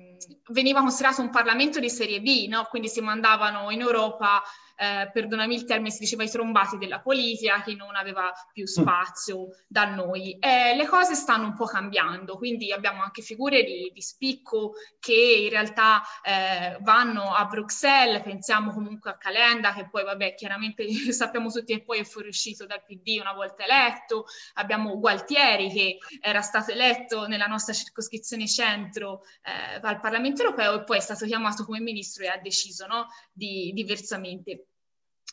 veniva 0.49 0.81
considerato 0.81 1.21
un 1.21 1.29
Parlamento 1.29 1.79
di 1.79 1.89
serie 1.89 2.21
B, 2.21 2.47
no? 2.47 2.65
quindi 2.69 2.87
si 2.87 3.01
mandavano 3.01 3.69
in 3.71 3.81
Europa 3.81 4.41
eh, 4.79 5.09
perdonami 5.11 5.55
il 5.55 5.65
termine, 5.65 5.91
si 5.91 5.99
diceva 5.99 6.23
i 6.23 6.29
trombati 6.29 6.77
della 6.77 7.01
politica, 7.01 7.61
che 7.61 7.75
non 7.75 7.95
aveva 7.95 8.31
più 8.53 8.63
mm. 8.63 8.65
spazio 8.65 9.47
da 9.67 9.93
noi. 9.93 10.37
Eh, 10.39 10.75
le 10.75 10.85
cose 10.85 11.15
stanno 11.15 11.47
un 11.47 11.55
po' 11.55 11.65
cambiando, 11.65 12.37
quindi 12.37 12.71
abbiamo 12.71 13.03
anche 13.03 13.21
figure 13.21 13.63
di, 13.63 13.91
di 13.93 14.01
spicco 14.01 14.73
che 14.99 15.41
in 15.43 15.49
realtà 15.49 16.01
eh, 16.23 16.77
vanno 16.81 17.33
a 17.33 17.45
Bruxelles, 17.45 18.21
pensiamo 18.21 18.71
comunque 18.71 19.11
a 19.11 19.17
Calenda, 19.17 19.73
che 19.73 19.89
poi 19.89 20.05
vabbè 20.05 20.35
chiaramente 20.35 20.87
sappiamo 21.11 21.51
tutti 21.51 21.73
che 21.73 21.83
poi 21.83 21.99
è 21.99 22.03
fuoriuscito 22.05 22.65
dal 22.65 22.83
PD 22.83 23.17
una 23.19 23.33
volta 23.33 23.63
eletto, 23.63 24.25
abbiamo 24.53 24.97
Gualtieri 24.97 25.69
che 25.69 25.97
era 26.21 26.41
stato 26.41 26.71
eletto 26.71 27.27
nella 27.27 27.47
nostra 27.47 27.73
circoscrizione 27.73 28.47
centro 28.47 29.23
eh, 29.43 29.79
al 29.81 29.99
Parlamento 29.99 30.41
europeo 30.41 30.75
e 30.75 30.83
poi 30.83 30.97
è 30.97 31.01
stato 31.01 31.25
chiamato 31.25 31.65
come 31.65 31.81
ministro 31.81 32.23
e 32.23 32.27
ha 32.27 32.37
deciso 32.37 32.85
no, 32.87 33.07
di, 33.31 33.71
diversamente. 33.73 34.68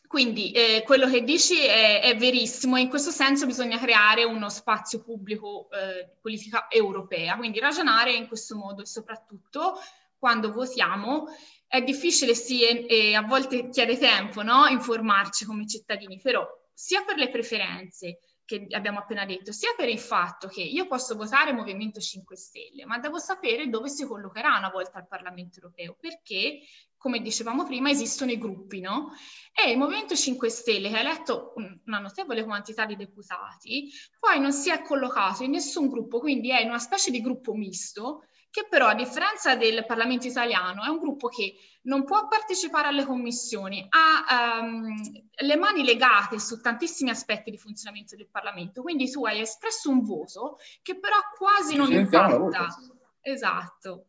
Quindi 0.07 0.53
eh, 0.53 0.83
quello 0.85 1.09
che 1.09 1.23
dici 1.23 1.59
è, 1.59 2.01
è, 2.01 2.17
verissimo 2.17 2.77
in 2.77 2.89
questo 2.89 3.11
senso 3.11 3.47
bisogna 3.47 3.79
creare 3.79 4.25
uno 4.25 4.49
spazio 4.49 5.03
pubblico 5.03 5.69
eh, 5.71 6.05
di 6.05 6.17
politica 6.21 6.69
europea, 6.71 7.37
quindi 7.37 7.59
ragionare 7.59 8.13
in 8.13 8.29
questo 8.29 8.57
modo 8.57 8.83
e 8.83 8.87
soprattutto 8.87 9.79
quando 10.19 10.53
votiamo 10.53 11.27
è 11.67 11.83
difficile 11.83 12.35
sì 12.35 12.63
e, 12.63 12.87
e 12.89 13.15
a 13.15 13.23
volte 13.23 13.69
chiede 13.69 13.99
tempo 13.99 14.43
no? 14.43 14.67
informarci 14.67 15.45
come 15.45 15.67
cittadini, 15.67 16.21
però 16.21 16.47
sia 16.73 17.03
per 17.03 17.17
le 17.17 17.31
preferenze 17.31 18.19
che 18.47 18.69
abbiamo 18.71 19.01
appena 19.01 19.27
detto, 19.27 19.51
sia 19.51 19.75
per 19.77 19.89
il 19.89 19.99
fatto 19.99 20.47
che 20.47 20.63
io 20.63 20.87
posso 20.87 21.17
votare 21.17 21.53
Movimento 21.53 21.99
5 21.99 22.37
Stelle, 22.37 22.87
ma 22.87 22.99
devo 22.99 23.19
sapere 23.19 23.69
dove 23.69 23.89
si 23.89 24.07
collocherà 24.07 24.57
una 24.57 24.71
volta 24.71 24.99
al 24.99 25.09
Parlamento 25.09 25.59
europeo, 25.59 25.97
perché 26.01 26.61
come 27.07 27.21
dicevamo 27.21 27.65
prima, 27.65 27.89
esistono 27.89 28.33
i 28.33 28.39
gruppi, 28.39 28.81
no? 28.81 29.13
E 29.55 29.71
il 29.71 29.79
Movimento 29.79 30.17
5 30.17 30.49
Stelle, 30.49 30.89
che 30.89 30.97
ha 30.97 31.01
eletto 31.01 31.55
una 31.85 32.01
notevole 32.01 32.43
quantità 32.43 32.85
di 32.85 32.97
deputati, 32.97 33.89
poi 34.19 34.41
non 34.41 34.53
si 34.53 34.71
è 34.71 34.83
collocato 34.83 35.45
in 35.45 35.53
nessun 35.53 35.89
gruppo, 35.89 36.19
quindi 36.19 36.51
è 36.51 36.61
in 36.61 36.69
una 36.69 36.81
specie 36.81 37.13
di 37.13 37.21
gruppo 37.21 37.55
misto, 37.55 38.25
che 38.51 38.67
però, 38.69 38.89
a 38.89 38.95
differenza 38.95 39.55
del 39.55 39.87
Parlamento 39.87 40.27
italiano, 40.27 40.83
è 40.83 40.89
un 40.89 40.99
gruppo 40.99 41.29
che 41.29 41.55
non 41.83 42.05
può 42.05 42.27
partecipare 42.27 42.89
alle 42.89 43.05
commissioni, 43.05 43.87
ha 43.89 44.59
um, 44.61 44.93
le 45.31 45.57
mani 45.57 45.85
legate 45.85 46.41
su 46.41 46.61
tantissimi 46.61 47.11
aspetti 47.11 47.53
di 47.53 47.59
funzionamento 47.59 48.17
del 48.17 48.29
Parlamento, 48.29 48.83
quindi 48.83 49.09
tu 49.09 49.25
hai 49.25 49.41
espresso 49.41 49.91
un 49.91 50.03
voto 50.03 50.59
che 50.83 50.99
però 50.99 51.19
quasi 51.39 51.77
non 51.77 51.93
impatta. 51.93 52.67
Esatto. 53.27 54.07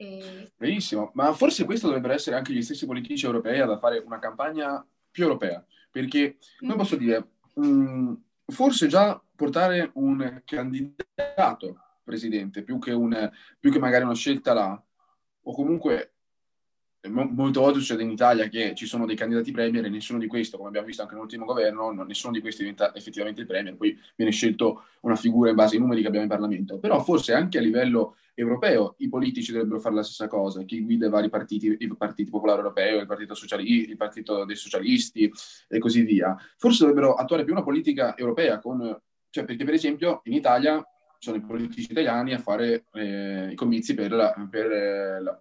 E... 0.00 0.50
Benissimo, 0.56 1.10
ma 1.12 1.34
forse 1.34 1.66
questo 1.66 1.86
dovrebbero 1.86 2.14
essere 2.14 2.34
anche 2.34 2.54
gli 2.54 2.62
stessi 2.62 2.86
politici 2.86 3.26
europei 3.26 3.60
a 3.60 3.78
fare 3.78 3.98
una 3.98 4.18
campagna 4.18 4.82
più 5.10 5.24
europea, 5.24 5.62
perché, 5.90 6.38
come 6.58 6.74
posso 6.74 6.96
dire, 6.96 7.32
mh, 7.56 7.66
mm, 7.66 8.14
forse 8.46 8.86
già 8.86 9.22
portare 9.36 9.90
un 9.96 10.40
candidato 10.46 11.98
presidente, 12.02 12.62
più 12.62 12.78
che, 12.78 12.92
un, 12.92 13.30
più 13.58 13.70
che 13.70 13.78
magari 13.78 14.04
una 14.04 14.14
scelta 14.14 14.54
là, 14.54 14.82
o 15.42 15.52
comunque 15.52 16.14
molte 17.08 17.58
volte 17.58 17.78
succede 17.78 18.02
in 18.02 18.10
Italia 18.10 18.48
che 18.48 18.74
ci 18.74 18.86
sono 18.86 19.06
dei 19.06 19.16
candidati 19.16 19.50
premier 19.52 19.84
e 19.84 19.88
nessuno 19.88 20.18
di 20.18 20.26
questi, 20.26 20.56
come 20.56 20.68
abbiamo 20.68 20.86
visto 20.86 21.02
anche 21.02 21.14
nell'ultimo 21.14 21.46
governo, 21.46 21.90
nessuno 22.04 22.32
di 22.32 22.40
questi 22.40 22.62
diventa 22.62 22.94
effettivamente 22.94 23.40
il 23.40 23.46
premier, 23.46 23.76
poi 23.76 23.98
viene 24.16 24.32
scelto 24.32 24.84
una 25.00 25.16
figura 25.16 25.50
in 25.50 25.56
base 25.56 25.76
ai 25.76 25.80
numeri 25.80 26.02
che 26.02 26.08
abbiamo 26.08 26.24
in 26.24 26.30
Parlamento. 26.30 26.78
Però 26.78 27.00
forse 27.02 27.32
anche 27.32 27.58
a 27.58 27.62
livello 27.62 28.16
europeo 28.34 28.94
i 28.98 29.08
politici 29.08 29.52
dovrebbero 29.52 29.80
fare 29.80 29.94
la 29.94 30.02
stessa 30.02 30.28
cosa, 30.28 30.62
chi 30.64 30.82
guida 30.82 31.06
i 31.06 31.10
vari 31.10 31.28
partiti, 31.28 31.74
il 31.78 31.96
Partito 31.96 32.30
Popolare 32.30 32.60
Europeo, 32.60 33.00
il 33.00 33.06
Partito, 33.06 33.34
Sociali- 33.34 33.88
il 33.88 33.96
partito 33.96 34.44
dei 34.44 34.56
Socialisti 34.56 35.30
e 35.68 35.78
così 35.78 36.02
via. 36.02 36.36
Forse 36.56 36.84
dovrebbero 36.84 37.14
attuare 37.14 37.44
più 37.44 37.52
una 37.52 37.62
politica 37.62 38.16
europea 38.16 38.58
con 38.58 38.98
Cioè, 39.30 39.44
perché 39.44 39.64
per 39.64 39.74
esempio 39.74 40.22
in 40.24 40.32
Italia 40.32 40.84
sono 41.18 41.36
i 41.36 41.40
politici 41.40 41.90
italiani 41.90 42.32
a 42.34 42.38
fare 42.38 42.86
eh, 42.94 43.50
i 43.52 43.54
comizi 43.54 43.94
per, 43.94 44.10
la, 44.10 44.34
per 44.50 44.72
eh, 44.72 45.22
la, 45.22 45.40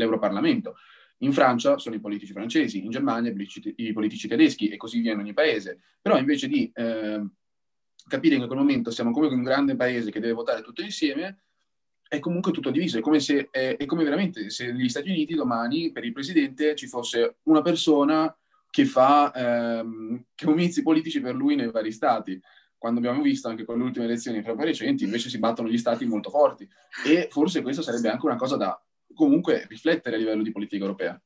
l'Europarlamento. 0.00 0.76
In 1.18 1.32
Francia 1.32 1.78
sono 1.78 1.94
i 1.94 2.00
politici 2.00 2.32
francesi, 2.32 2.82
in 2.82 2.90
Germania 2.90 3.32
i 3.76 3.92
politici 3.92 4.26
tedeschi 4.26 4.68
e 4.68 4.76
così 4.76 5.00
via 5.00 5.12
in 5.12 5.18
ogni 5.18 5.34
paese. 5.34 5.80
Però 6.00 6.18
invece 6.18 6.48
di 6.48 6.70
eh, 6.74 7.22
capire 8.08 8.36
che 8.36 8.42
in 8.42 8.46
quel 8.46 8.58
momento 8.58 8.90
siamo 8.90 9.10
comunque 9.12 9.36
un 9.36 9.42
grande 9.42 9.76
paese 9.76 10.10
che 10.10 10.20
deve 10.20 10.32
votare 10.32 10.62
tutto 10.62 10.82
insieme, 10.82 11.42
è 12.08 12.18
comunque 12.18 12.52
tutto 12.52 12.70
diviso. 12.70 12.98
È 12.98 13.00
come 13.02 13.20
se 13.20 13.48
è, 13.50 13.76
è 13.76 13.84
come 13.86 14.02
veramente 14.02 14.50
se 14.50 14.72
negli 14.72 14.88
Stati 14.88 15.10
Uniti 15.10 15.34
domani 15.34 15.92
per 15.92 16.04
il 16.04 16.12
presidente 16.12 16.74
ci 16.74 16.86
fosse 16.86 17.36
una 17.44 17.62
persona 17.62 18.34
che 18.70 18.84
fa 18.84 19.32
ehm, 19.32 20.24
comizi 20.42 20.82
politici 20.82 21.20
per 21.20 21.34
lui 21.34 21.54
nei 21.54 21.70
vari 21.70 21.92
stati. 21.92 22.40
Quando 22.78 22.98
abbiamo 22.98 23.20
visto 23.20 23.48
anche 23.48 23.64
con 23.64 23.76
le 23.76 23.84
ultime 23.84 24.06
elezioni 24.06 24.40
proprio 24.40 24.66
recenti, 24.66 25.04
invece 25.04 25.28
si 25.28 25.38
battono 25.38 25.68
gli 25.68 25.76
stati 25.76 26.06
molto 26.06 26.30
forti. 26.30 26.66
E 27.06 27.28
forse 27.30 27.60
questo 27.60 27.82
sarebbe 27.82 28.08
anche 28.08 28.24
una 28.24 28.36
cosa 28.36 28.56
da 28.56 28.82
comunque 29.14 29.66
riflettere 29.68 30.16
a 30.16 30.18
livello 30.18 30.42
di 30.42 30.52
politica 30.52 30.84
europea. 30.84 31.20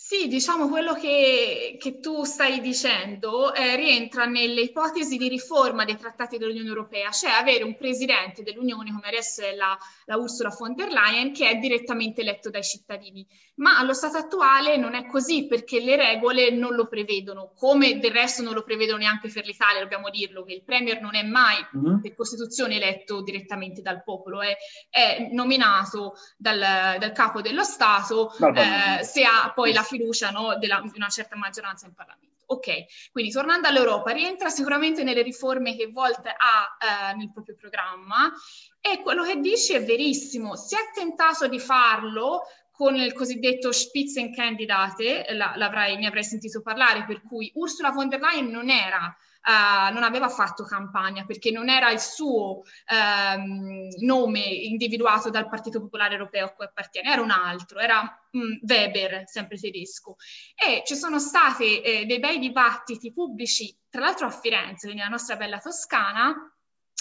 Sì, 0.00 0.28
diciamo 0.28 0.68
quello 0.68 0.94
che, 0.94 1.76
che 1.76 1.98
tu 1.98 2.22
stai 2.22 2.60
dicendo 2.60 3.52
eh, 3.52 3.74
rientra 3.74 4.26
nelle 4.26 4.60
ipotesi 4.60 5.16
di 5.16 5.26
riforma 5.26 5.84
dei 5.84 5.96
trattati 5.96 6.38
dell'Unione 6.38 6.68
Europea, 6.68 7.10
cioè 7.10 7.32
avere 7.32 7.64
un 7.64 7.76
presidente 7.76 8.44
dell'Unione 8.44 8.92
come 8.92 9.08
adesso 9.08 9.42
è 9.42 9.56
la, 9.56 9.76
la 10.04 10.16
Ursula 10.16 10.54
von 10.56 10.76
der 10.76 10.90
Leyen 10.92 11.32
che 11.32 11.50
è 11.50 11.56
direttamente 11.56 12.20
eletto 12.20 12.48
dai 12.48 12.62
cittadini. 12.62 13.26
Ma 13.56 13.76
allo 13.76 13.92
stato 13.92 14.18
attuale 14.18 14.76
non 14.76 14.94
è 14.94 15.04
così 15.04 15.48
perché 15.48 15.80
le 15.80 15.96
regole 15.96 16.52
non 16.52 16.76
lo 16.76 16.86
prevedono, 16.86 17.50
come 17.56 17.98
del 17.98 18.12
resto 18.12 18.44
non 18.44 18.54
lo 18.54 18.62
prevedono 18.62 18.98
neanche 18.98 19.28
per 19.28 19.44
l'Italia, 19.44 19.80
dobbiamo 19.80 20.10
dirlo, 20.10 20.44
che 20.44 20.52
il 20.52 20.62
Premier 20.62 21.00
non 21.00 21.16
è 21.16 21.24
mai 21.24 21.56
mm-hmm. 21.76 21.98
per 21.98 22.14
Costituzione 22.14 22.76
eletto 22.76 23.20
direttamente 23.20 23.82
dal 23.82 24.04
popolo, 24.04 24.42
è, 24.42 24.56
è 24.88 25.28
nominato 25.32 26.14
dal, 26.36 26.60
dal, 27.00 27.10
capo 27.10 27.40
dello 27.40 27.64
Stato 27.64 28.32
eh, 28.54 29.02
se 29.02 29.24
ha 29.24 29.50
poi 29.52 29.72
la 29.72 29.86
fiducia 29.88 30.30
no, 30.30 30.56
della, 30.58 30.80
di 30.82 30.96
una 30.96 31.08
certa 31.08 31.36
maggioranza 31.36 31.86
in 31.86 31.94
Parlamento. 31.94 32.44
Ok, 32.50 33.10
quindi 33.12 33.30
tornando 33.30 33.68
all'Europa, 33.68 34.10
rientra 34.10 34.48
sicuramente 34.48 35.02
nelle 35.02 35.20
riforme 35.22 35.76
che 35.76 35.88
Volt 35.88 36.26
ha 36.26 37.10
eh, 37.12 37.14
nel 37.16 37.30
proprio 37.30 37.54
programma 37.54 38.32
e 38.80 39.02
quello 39.02 39.22
che 39.22 39.36
dici 39.36 39.74
è 39.74 39.84
verissimo. 39.84 40.56
Si 40.56 40.74
è 40.74 40.90
tentato 40.94 41.46
di 41.46 41.60
farlo 41.60 42.44
con 42.70 42.94
il 42.94 43.12
cosiddetto 43.12 43.72
Spitzenkandidate, 43.72 45.26
la, 45.32 45.52
mi 45.98 46.06
avrai 46.06 46.24
sentito 46.24 46.62
parlare, 46.62 47.04
per 47.04 47.22
cui 47.22 47.50
Ursula 47.54 47.90
von 47.90 48.08
der 48.08 48.20
Leyen 48.20 48.48
non 48.48 48.70
era 48.70 49.14
Uh, 49.40 49.92
non 49.94 50.02
aveva 50.02 50.28
fatto 50.28 50.64
campagna 50.64 51.24
perché 51.24 51.50
non 51.50 51.70
era 51.70 51.90
il 51.90 52.00
suo 52.00 52.58
uh, 52.58 54.04
nome 54.04 54.40
individuato 54.40 55.30
dal 55.30 55.48
Partito 55.48 55.80
Popolare 55.80 56.14
Europeo 56.14 56.46
a 56.46 56.50
cui 56.50 56.66
appartiene, 56.66 57.10
era 57.10 57.22
un 57.22 57.30
altro, 57.30 57.78
era 57.78 58.20
um, 58.32 58.58
Weber, 58.62 59.22
sempre 59.26 59.56
tedesco. 59.56 60.16
E 60.54 60.82
ci 60.84 60.94
sono 60.96 61.18
stati 61.18 61.80
eh, 61.80 62.04
dei 62.04 62.18
bei 62.18 62.38
dibattiti 62.38 63.12
pubblici, 63.12 63.74
tra 63.88 64.02
l'altro 64.02 64.26
a 64.26 64.30
Firenze, 64.30 64.86
quindi 64.86 65.00
la 65.02 65.08
nostra 65.08 65.36
bella 65.36 65.58
Toscana, 65.58 66.34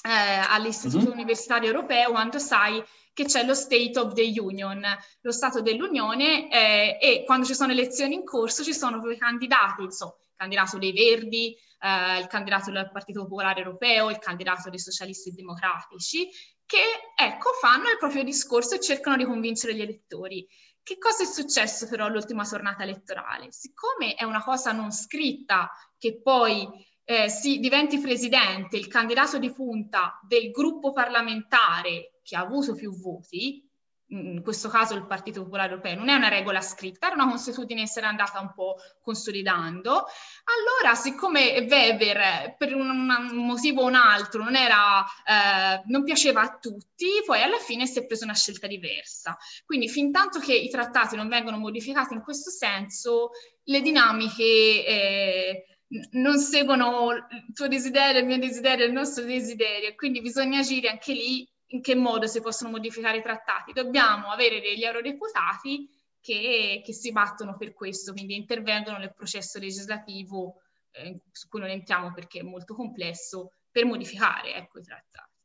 eh, 0.08 0.46
all'Istituto 0.50 1.08
uh-huh. 1.08 1.13
Universitario 1.13 1.67
Europeo, 1.67 2.12
quando 2.12 2.39
sai 2.39 2.82
che 3.13 3.25
c'è 3.25 3.44
lo 3.44 3.56
State 3.56 3.98
of 3.98 4.13
the 4.13 4.32
Union, 4.39 4.86
lo 5.22 5.32
Stato 5.32 5.62
dell'Unione, 5.62 6.51
eh, 6.51 6.98
e 7.01 7.24
quando 7.25 7.46
ci 7.46 7.56
sono 7.56 7.72
elezioni 7.72 8.13
in 8.13 8.24
corso 8.24 8.63
ci 8.63 8.74
sono 8.74 9.00
due 9.00 9.17
candidati, 9.17 9.84
insomma, 9.84 10.13
il 10.20 10.36
candidato 10.38 10.77
dei 10.77 10.94
Verdi, 10.94 11.58
eh, 11.79 12.19
il 12.19 12.27
candidato 12.27 12.72
del 12.72 12.91
Partito 12.91 13.24
Popolare 13.24 13.62
Europeo, 13.62 14.10
il 14.10 14.19
candidato 14.19 14.69
dei 14.69 14.79
Socialisti 14.79 15.31
Democratici, 15.31 16.29
che 16.65 16.84
ecco, 17.15 17.51
fanno 17.60 17.89
il 17.89 17.98
proprio 17.98 18.24
discorso 18.24 18.75
e 18.75 18.79
cercano 18.79 19.15
di 19.17 19.25
convincere 19.25 19.75
gli 19.75 19.81
elettori. 19.81 20.46
Che 20.84 20.98
cosa 20.98 21.24
è 21.24 21.25
successo 21.25 21.88
però 21.88 22.05
all'ultima 22.05 22.46
tornata 22.46 22.84
elettorale? 22.84 23.51
Siccome 23.51 24.15
è 24.15 24.24
una 24.24 24.43
cosa 24.43 24.72
non 24.72 24.91
scritta 24.91 25.69
che 25.98 26.22
poi 26.22 26.67
eh, 27.03 27.29
si 27.29 27.60
diventi 27.60 28.00
presidente, 28.00 28.77
il 28.77 28.88
candidato 28.88 29.38
di 29.38 29.51
punta 29.51 30.19
del 30.25 30.51
gruppo 30.51 30.91
parlamentare 30.91 32.20
che 32.22 32.35
ha 32.35 32.42
avuto 32.42 32.74
più 32.74 32.98
voti, 33.00 33.67
in 34.09 34.41
questo 34.41 34.70
caso 34.70 34.93
il 34.96 35.05
Partito 35.05 35.43
Popolare 35.43 35.72
Europeo, 35.72 35.96
non 35.96 36.09
è 36.09 36.15
una 36.15 36.29
regola 36.29 36.61
scritta, 36.61 37.07
era 37.07 37.15
una 37.15 37.27
consuetudine 37.27 37.81
che 37.81 37.87
si 37.87 38.00
era 38.00 38.07
andata 38.07 38.39
un 38.39 38.53
po' 38.53 38.75
consolidando. 39.01 40.05
Allora, 40.46 40.96
siccome 40.96 41.65
Weber 41.67 42.55
per 42.57 42.74
un, 42.74 42.89
un 42.89 43.46
motivo 43.46 43.81
o 43.81 43.87
un 43.87 43.96
altro 43.96 44.43
non, 44.43 44.55
era, 44.55 45.03
eh, 45.03 45.81
non 45.87 46.03
piaceva 46.03 46.41
a 46.41 46.57
tutti, 46.57 47.07
poi 47.25 47.41
alla 47.41 47.59
fine 47.59 47.85
si 47.85 48.00
è 48.00 48.05
presa 48.05 48.24
una 48.24 48.35
scelta 48.35 48.67
diversa. 48.67 49.37
Quindi, 49.65 49.89
fin 49.89 50.11
tanto 50.11 50.39
che 50.39 50.55
i 50.55 50.70
trattati 50.70 51.15
non 51.15 51.27
vengono 51.27 51.57
modificati 51.57 52.13
in 52.13 52.22
questo 52.22 52.50
senso, 52.50 53.31
le 53.63 53.81
dinamiche... 53.81 54.43
Eh, 54.43 55.65
non 56.11 56.37
seguono 56.37 57.11
il 57.13 57.53
tuo 57.53 57.70
desiderio, 57.70 58.20
il 58.20 58.25
mio 58.25 58.37
desiderio, 58.37 58.85
il 58.85 58.91
nostro 58.91 59.24
desiderio, 59.24 59.96
quindi 59.96 60.20
bisogna 60.20 60.59
agire 60.59 60.89
anche 60.89 61.13
lì 61.13 61.50
in 61.68 61.82
che 61.82 61.96
modo 61.96 62.27
si 62.27 62.42
possono 62.42 62.72
modificare 62.72 63.18
i 63.18 63.22
trattati. 63.22 63.74
Dobbiamo 63.74 64.30
avere 64.30 64.62
degli 64.62 64.84
eurodeputati 64.84 65.90
che, 66.20 66.82
che 66.84 66.94
si 66.94 67.12
battono 67.12 67.58
per 67.58 67.74
questo, 67.74 68.14
quindi 68.14 68.36
intervengono 68.36 68.98
nel 68.98 69.14
processo 69.14 69.60
legislativo 69.60 70.62
eh, 70.92 71.20
su 71.32 71.48
cui 71.48 71.60
non 71.60 71.70
entriamo 71.70 72.14
perché 72.14 72.40
è 72.40 72.44
molto 72.44 72.74
complesso, 72.74 73.53
per 73.72 73.86
modificare 73.86 74.56
ecco, 74.56 74.80
i 74.80 74.84
trattati. 74.84 75.36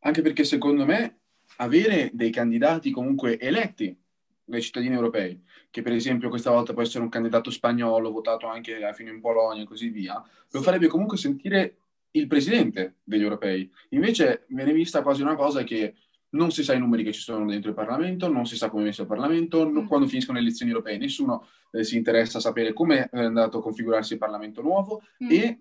Anche 0.00 0.22
perché 0.22 0.44
secondo 0.44 0.86
me 0.86 1.20
avere 1.56 2.10
dei 2.12 2.30
candidati 2.30 2.90
comunque 2.90 3.38
eletti 3.38 3.96
dai 4.42 4.62
cittadini 4.62 4.94
europei, 4.94 5.40
che 5.70 5.82
per 5.82 5.92
esempio 5.92 6.28
questa 6.28 6.50
volta 6.50 6.72
può 6.72 6.82
essere 6.82 7.04
un 7.04 7.10
candidato 7.10 7.50
spagnolo 7.50 8.10
votato 8.10 8.46
anche 8.46 8.90
fino 8.94 9.10
in 9.10 9.20
Polonia 9.20 9.62
e 9.62 9.66
così 9.66 9.88
via, 9.88 10.22
lo 10.50 10.62
farebbe 10.62 10.88
comunque 10.88 11.16
sentire 11.16 11.79
il 12.12 12.26
presidente 12.26 12.96
degli 13.04 13.22
europei. 13.22 13.70
Invece 13.90 14.46
viene 14.48 14.72
vista 14.72 15.02
quasi 15.02 15.22
una 15.22 15.36
cosa 15.36 15.62
che 15.62 15.94
non 16.30 16.50
si 16.50 16.62
sa 16.62 16.74
i 16.74 16.78
numeri 16.78 17.02
che 17.02 17.12
ci 17.12 17.20
sono 17.20 17.44
dentro 17.46 17.70
il 17.70 17.76
Parlamento, 17.76 18.28
non 18.28 18.46
si 18.46 18.56
sa 18.56 18.68
come 18.68 18.82
è 18.82 18.86
messo 18.86 19.02
il 19.02 19.08
Parlamento, 19.08 19.64
non, 19.64 19.84
mm. 19.84 19.86
quando 19.86 20.06
finiscono 20.06 20.38
le 20.38 20.44
elezioni 20.44 20.70
europee 20.70 20.96
nessuno 20.96 21.46
eh, 21.72 21.82
si 21.82 21.96
interessa 21.96 22.38
a 22.38 22.40
sapere 22.40 22.72
come 22.72 23.08
è 23.08 23.24
andato 23.24 23.58
a 23.58 23.62
configurarsi 23.62 24.12
il 24.12 24.18
Parlamento 24.18 24.62
nuovo 24.62 25.02
mm. 25.24 25.30
e 25.30 25.60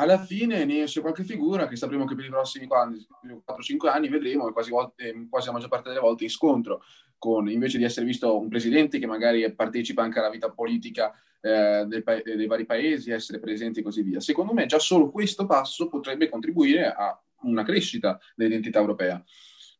alla 0.00 0.18
fine 0.18 0.64
ne 0.64 0.82
esce 0.82 1.00
qualche 1.00 1.24
figura 1.24 1.66
che 1.66 1.76
sapremo 1.76 2.04
che 2.04 2.14
per 2.14 2.24
i 2.24 2.28
prossimi 2.30 2.68
4-5 2.68 3.88
anni 3.88 4.08
vedremo 4.08 4.48
e 4.48 4.52
quasi, 4.52 4.70
volte, 4.70 5.26
quasi 5.28 5.46
la 5.46 5.52
maggior 5.52 5.68
parte 5.68 5.88
delle 5.88 6.00
volte 6.00 6.24
in 6.24 6.30
scontro 6.30 6.82
con, 7.18 7.50
invece 7.50 7.78
di 7.78 7.84
essere 7.84 8.06
visto 8.06 8.38
un 8.38 8.48
presidente 8.48 8.98
che 8.98 9.06
magari 9.06 9.52
partecipa 9.52 10.02
anche 10.02 10.18
alla 10.18 10.30
vita 10.30 10.50
politica 10.50 11.12
eh, 11.40 11.84
dei, 11.86 12.02
pa- 12.02 12.22
dei, 12.22 12.46
vari 12.46 12.64
paesi, 12.64 13.10
essere 13.10 13.40
presenti 13.40 13.80
e 13.80 13.82
così 13.82 14.02
via. 14.02 14.20
Secondo 14.20 14.52
me 14.52 14.66
già 14.66 14.78
solo 14.78 15.10
questo 15.10 15.46
passo 15.46 15.88
potrebbe 15.88 16.28
contribuire 16.28 16.92
a 16.92 17.20
una 17.42 17.64
crescita 17.64 18.18
dell'identità 18.34 18.78
europea. 18.78 19.22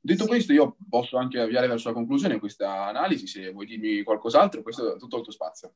Detto 0.00 0.22
sì. 0.24 0.28
questo, 0.28 0.52
io 0.52 0.76
posso 0.88 1.16
anche 1.16 1.40
avviare 1.40 1.66
verso 1.66 1.88
la 1.88 1.94
conclusione 1.94 2.38
questa 2.38 2.86
analisi, 2.86 3.26
se 3.26 3.50
vuoi 3.50 3.66
dirmi 3.66 4.02
qualcos'altro, 4.02 4.62
questo 4.62 4.94
è 4.94 4.98
tutto 4.98 5.16
il 5.16 5.22
tuo 5.22 5.32
spazio. 5.32 5.74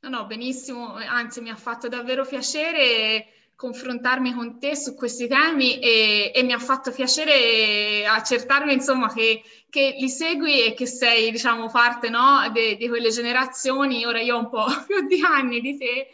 No, 0.00 0.08
no, 0.08 0.26
benissimo, 0.26 0.94
anzi 0.94 1.40
mi 1.40 1.50
ha 1.50 1.56
fatto 1.56 1.88
davvero 1.88 2.24
piacere 2.24 3.26
confrontarmi 3.56 4.34
con 4.34 4.60
te 4.60 4.76
su 4.76 4.94
questi 4.94 5.26
temi 5.26 5.78
e, 5.78 6.30
e 6.34 6.42
mi 6.42 6.52
ha 6.52 6.58
fatto 6.58 6.92
piacere 6.92 8.06
accertarmi 8.06 8.74
insomma 8.74 9.12
che, 9.12 9.42
che, 9.70 9.96
li 9.98 10.10
segui 10.10 10.62
e 10.62 10.74
che 10.74 10.84
sei 10.86 11.30
diciamo 11.30 11.70
parte 11.70 12.10
no, 12.10 12.52
di 12.52 12.86
quelle 12.86 13.08
generazioni, 13.08 14.04
ora 14.04 14.20
io 14.20 14.36
ho 14.36 14.40
un 14.40 14.50
po' 14.50 14.66
più 14.86 15.06
di 15.06 15.22
anni 15.22 15.60
di 15.60 15.78
te, 15.78 16.08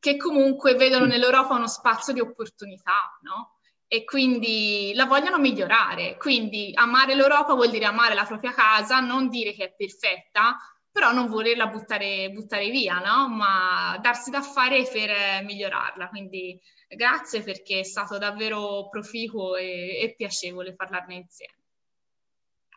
che 0.00 0.16
comunque 0.16 0.74
vedono 0.74 1.06
nell'Europa 1.06 1.54
uno 1.54 1.68
spazio 1.68 2.12
di 2.12 2.20
opportunità, 2.20 3.16
no? 3.22 3.58
E 3.86 4.04
quindi 4.04 4.92
la 4.94 5.06
vogliono 5.06 5.38
migliorare. 5.38 6.16
Quindi 6.18 6.72
amare 6.74 7.14
l'Europa 7.14 7.54
vuol 7.54 7.70
dire 7.70 7.86
amare 7.86 8.14
la 8.14 8.24
propria 8.24 8.52
casa, 8.52 9.00
non 9.00 9.28
dire 9.28 9.54
che 9.54 9.64
è 9.64 9.74
perfetta, 9.74 10.58
però 10.90 11.12
non 11.12 11.28
volerla 11.28 11.68
buttare, 11.68 12.30
buttare 12.30 12.70
via, 12.70 12.98
no? 12.98 13.28
Ma 13.28 13.98
darsi 14.00 14.30
da 14.30 14.42
fare 14.42 14.82
per 14.84 15.44
migliorarla. 15.44 16.08
Quindi 16.08 16.60
Grazie 16.88 17.42
perché 17.42 17.80
è 17.80 17.84
stato 17.84 18.16
davvero 18.16 18.88
proficuo 18.88 19.56
e, 19.56 20.00
e 20.00 20.14
piacevole 20.16 20.74
parlarne 20.74 21.16
insieme. 21.16 21.52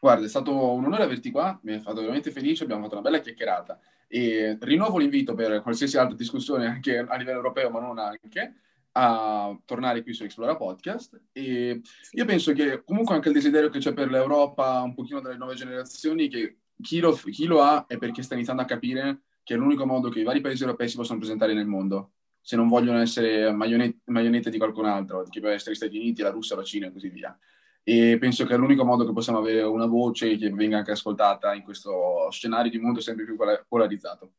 Guarda, 0.02 0.26
è 0.26 0.30
stato 0.30 0.74
un 0.74 0.84
onore 0.84 1.04
averti 1.04 1.32
qua, 1.32 1.58
mi 1.64 1.76
ha 1.76 1.80
fatto 1.80 2.02
veramente 2.02 2.32
felice, 2.32 2.64
abbiamo 2.64 2.82
fatto 2.82 2.96
una 2.96 3.04
bella 3.04 3.20
chiacchierata. 3.20 3.80
E 4.08 4.58
rinnovo 4.60 4.98
l'invito 4.98 5.34
per 5.34 5.62
qualsiasi 5.62 5.98
altra 5.98 6.18
discussione 6.18 6.66
anche 6.66 6.98
a 6.98 7.16
livello 7.16 7.38
europeo, 7.38 7.70
ma 7.70 7.80
non 7.80 8.00
anche, 8.00 8.56
a 8.94 9.58
tornare 9.64 10.02
qui 10.04 10.14
su 10.14 10.24
Explora 10.24 10.58
Podcast. 10.58 11.22
E 11.32 11.82
io 12.12 12.26
penso 12.26 12.52
che 12.52 12.84
comunque 12.84 13.16
anche 13.16 13.30
il 13.30 13.36
desiderio 13.36 13.70
che 13.70 13.80
c'è 13.80 13.94
per 13.94 14.10
l'Europa, 14.10 14.82
un 14.82 14.94
pochino 14.94 15.22
dalle 15.22 15.38
nuove 15.38 15.56
generazioni, 15.56 16.28
che 16.28 16.58
chi 16.82 17.00
lo, 17.00 17.14
chi 17.14 17.46
lo 17.46 17.62
ha 17.62 17.86
è 17.88 17.98
perché 17.98 18.24
sta 18.24 18.34
iniziando 18.34 18.64
a 18.64 18.66
capire 18.66 19.22
che 19.44 19.54
è 19.54 19.58
l'unico 19.58 19.86
modo 19.86 20.10
che 20.10 20.20
i 20.20 20.24
vari 20.24 20.42
paesi 20.42 20.64
europei 20.64 20.90
si 20.90 20.96
possono 20.96 21.20
presentare 21.20 21.54
nel 21.54 21.68
mondo 21.68 22.14
se 22.42 22.56
non 22.56 22.68
vogliono 22.68 23.00
essere 23.00 23.52
marionette, 23.52 24.50
di 24.50 24.58
qualcun 24.58 24.86
altro, 24.86 25.24
che 25.30 25.40
può 25.40 25.50
essere 25.50 25.72
gli 25.72 25.76
Stati 25.76 25.98
Uniti, 25.98 26.22
la 26.22 26.32
Russia, 26.32 26.56
la 26.56 26.64
Cina 26.64 26.88
e 26.88 26.92
così 26.92 27.10
via. 27.10 27.38
E 27.84 28.18
penso 28.20 28.46
che 28.46 28.56
l'unico 28.56 28.84
modo 28.84 29.06
che 29.06 29.14
possiamo 29.14 29.40
avere 29.40 29.62
una 29.64 29.86
voce 29.86 30.38
che 30.38 30.50
venga 30.52 30.78
anche 30.78 30.92
ascoltata 30.92 31.54
in 31.54 31.64
questo 31.64 32.30
scenario 32.32 32.72
di 32.72 32.78
mondo 32.80 33.00
sempre 33.00 33.26
più 33.26 33.36
polarizzato. 33.68 34.34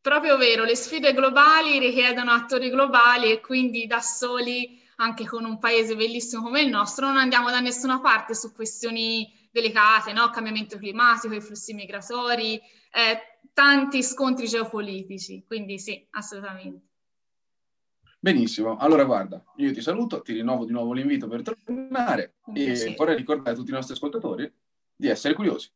Proprio 0.00 0.36
vero, 0.36 0.64
le 0.64 0.76
sfide 0.76 1.12
globali 1.12 1.80
richiedono 1.80 2.30
attori 2.30 2.70
globali 2.70 3.32
e 3.32 3.40
quindi 3.40 3.86
da 3.86 4.00
soli, 4.00 4.80
anche 4.96 5.26
con 5.26 5.44
un 5.44 5.58
paese 5.58 5.96
bellissimo 5.96 6.42
come 6.42 6.60
il 6.60 6.68
nostro, 6.68 7.06
non 7.06 7.16
andiamo 7.16 7.50
da 7.50 7.58
nessuna 7.58 8.00
parte 8.00 8.34
su 8.34 8.52
questioni 8.52 9.28
delicate, 9.50 10.12
no? 10.12 10.30
cambiamento 10.30 10.78
climatico, 10.78 11.34
i 11.34 11.40
flussi 11.40 11.74
migratori, 11.74 12.54
eh, 12.56 13.40
tanti 13.52 14.02
scontri 14.02 14.46
geopolitici, 14.46 15.44
quindi 15.44 15.78
sì, 15.78 16.06
assolutamente. 16.10 16.85
Benissimo, 18.18 18.76
allora 18.76 19.04
guarda, 19.04 19.44
io 19.56 19.72
ti 19.72 19.80
saluto, 19.80 20.22
ti 20.22 20.32
rinnovo 20.32 20.64
di 20.64 20.72
nuovo 20.72 20.92
l'invito 20.92 21.28
per 21.28 21.42
tornare 21.42 22.36
e 22.54 22.94
vorrei 22.96 23.16
ricordare 23.16 23.50
a 23.50 23.54
tutti 23.54 23.70
i 23.70 23.74
nostri 23.74 23.94
ascoltatori 23.94 24.50
di 24.96 25.08
essere 25.08 25.34
curiosi. 25.34 25.70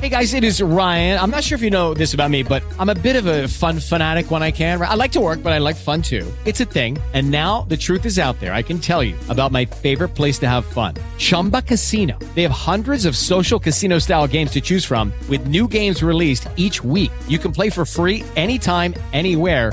Hey 0.00 0.08
guys, 0.08 0.32
it 0.32 0.44
is 0.44 0.62
Ryan. 0.62 1.18
I'm 1.18 1.30
not 1.30 1.42
sure 1.42 1.56
if 1.56 1.62
you 1.62 1.70
know 1.70 1.92
this 1.92 2.14
about 2.14 2.30
me, 2.30 2.44
but 2.44 2.62
I'm 2.78 2.88
a 2.88 2.94
bit 2.94 3.16
of 3.16 3.26
a 3.26 3.48
fun 3.48 3.80
fanatic 3.80 4.30
when 4.30 4.44
I 4.44 4.52
can. 4.52 4.80
I 4.80 4.94
like 4.94 5.10
to 5.12 5.20
work, 5.20 5.42
but 5.42 5.52
I 5.52 5.58
like 5.58 5.74
fun 5.74 6.02
too. 6.02 6.24
It's 6.44 6.60
a 6.60 6.64
thing. 6.64 6.98
And 7.14 7.32
now 7.32 7.62
the 7.68 7.76
truth 7.76 8.06
is 8.06 8.16
out 8.16 8.38
there. 8.38 8.54
I 8.54 8.62
can 8.62 8.78
tell 8.78 9.02
you 9.02 9.16
about 9.28 9.50
my 9.50 9.64
favorite 9.64 10.14
place 10.14 10.38
to 10.38 10.46
have 10.46 10.64
fun. 10.64 10.94
Chumba 11.18 11.62
Casino. 11.62 12.16
They 12.36 12.42
have 12.42 12.52
hundreds 12.52 13.06
of 13.06 13.16
social 13.16 13.58
casino 13.58 13.98
style 13.98 14.28
games 14.28 14.52
to 14.52 14.60
choose 14.60 14.84
from 14.84 15.12
with 15.28 15.48
new 15.48 15.66
games 15.66 16.00
released 16.00 16.48
each 16.54 16.84
week. 16.84 17.10
You 17.26 17.38
can 17.38 17.50
play 17.50 17.68
for 17.68 17.84
free 17.84 18.24
anytime, 18.36 18.94
anywhere 19.12 19.72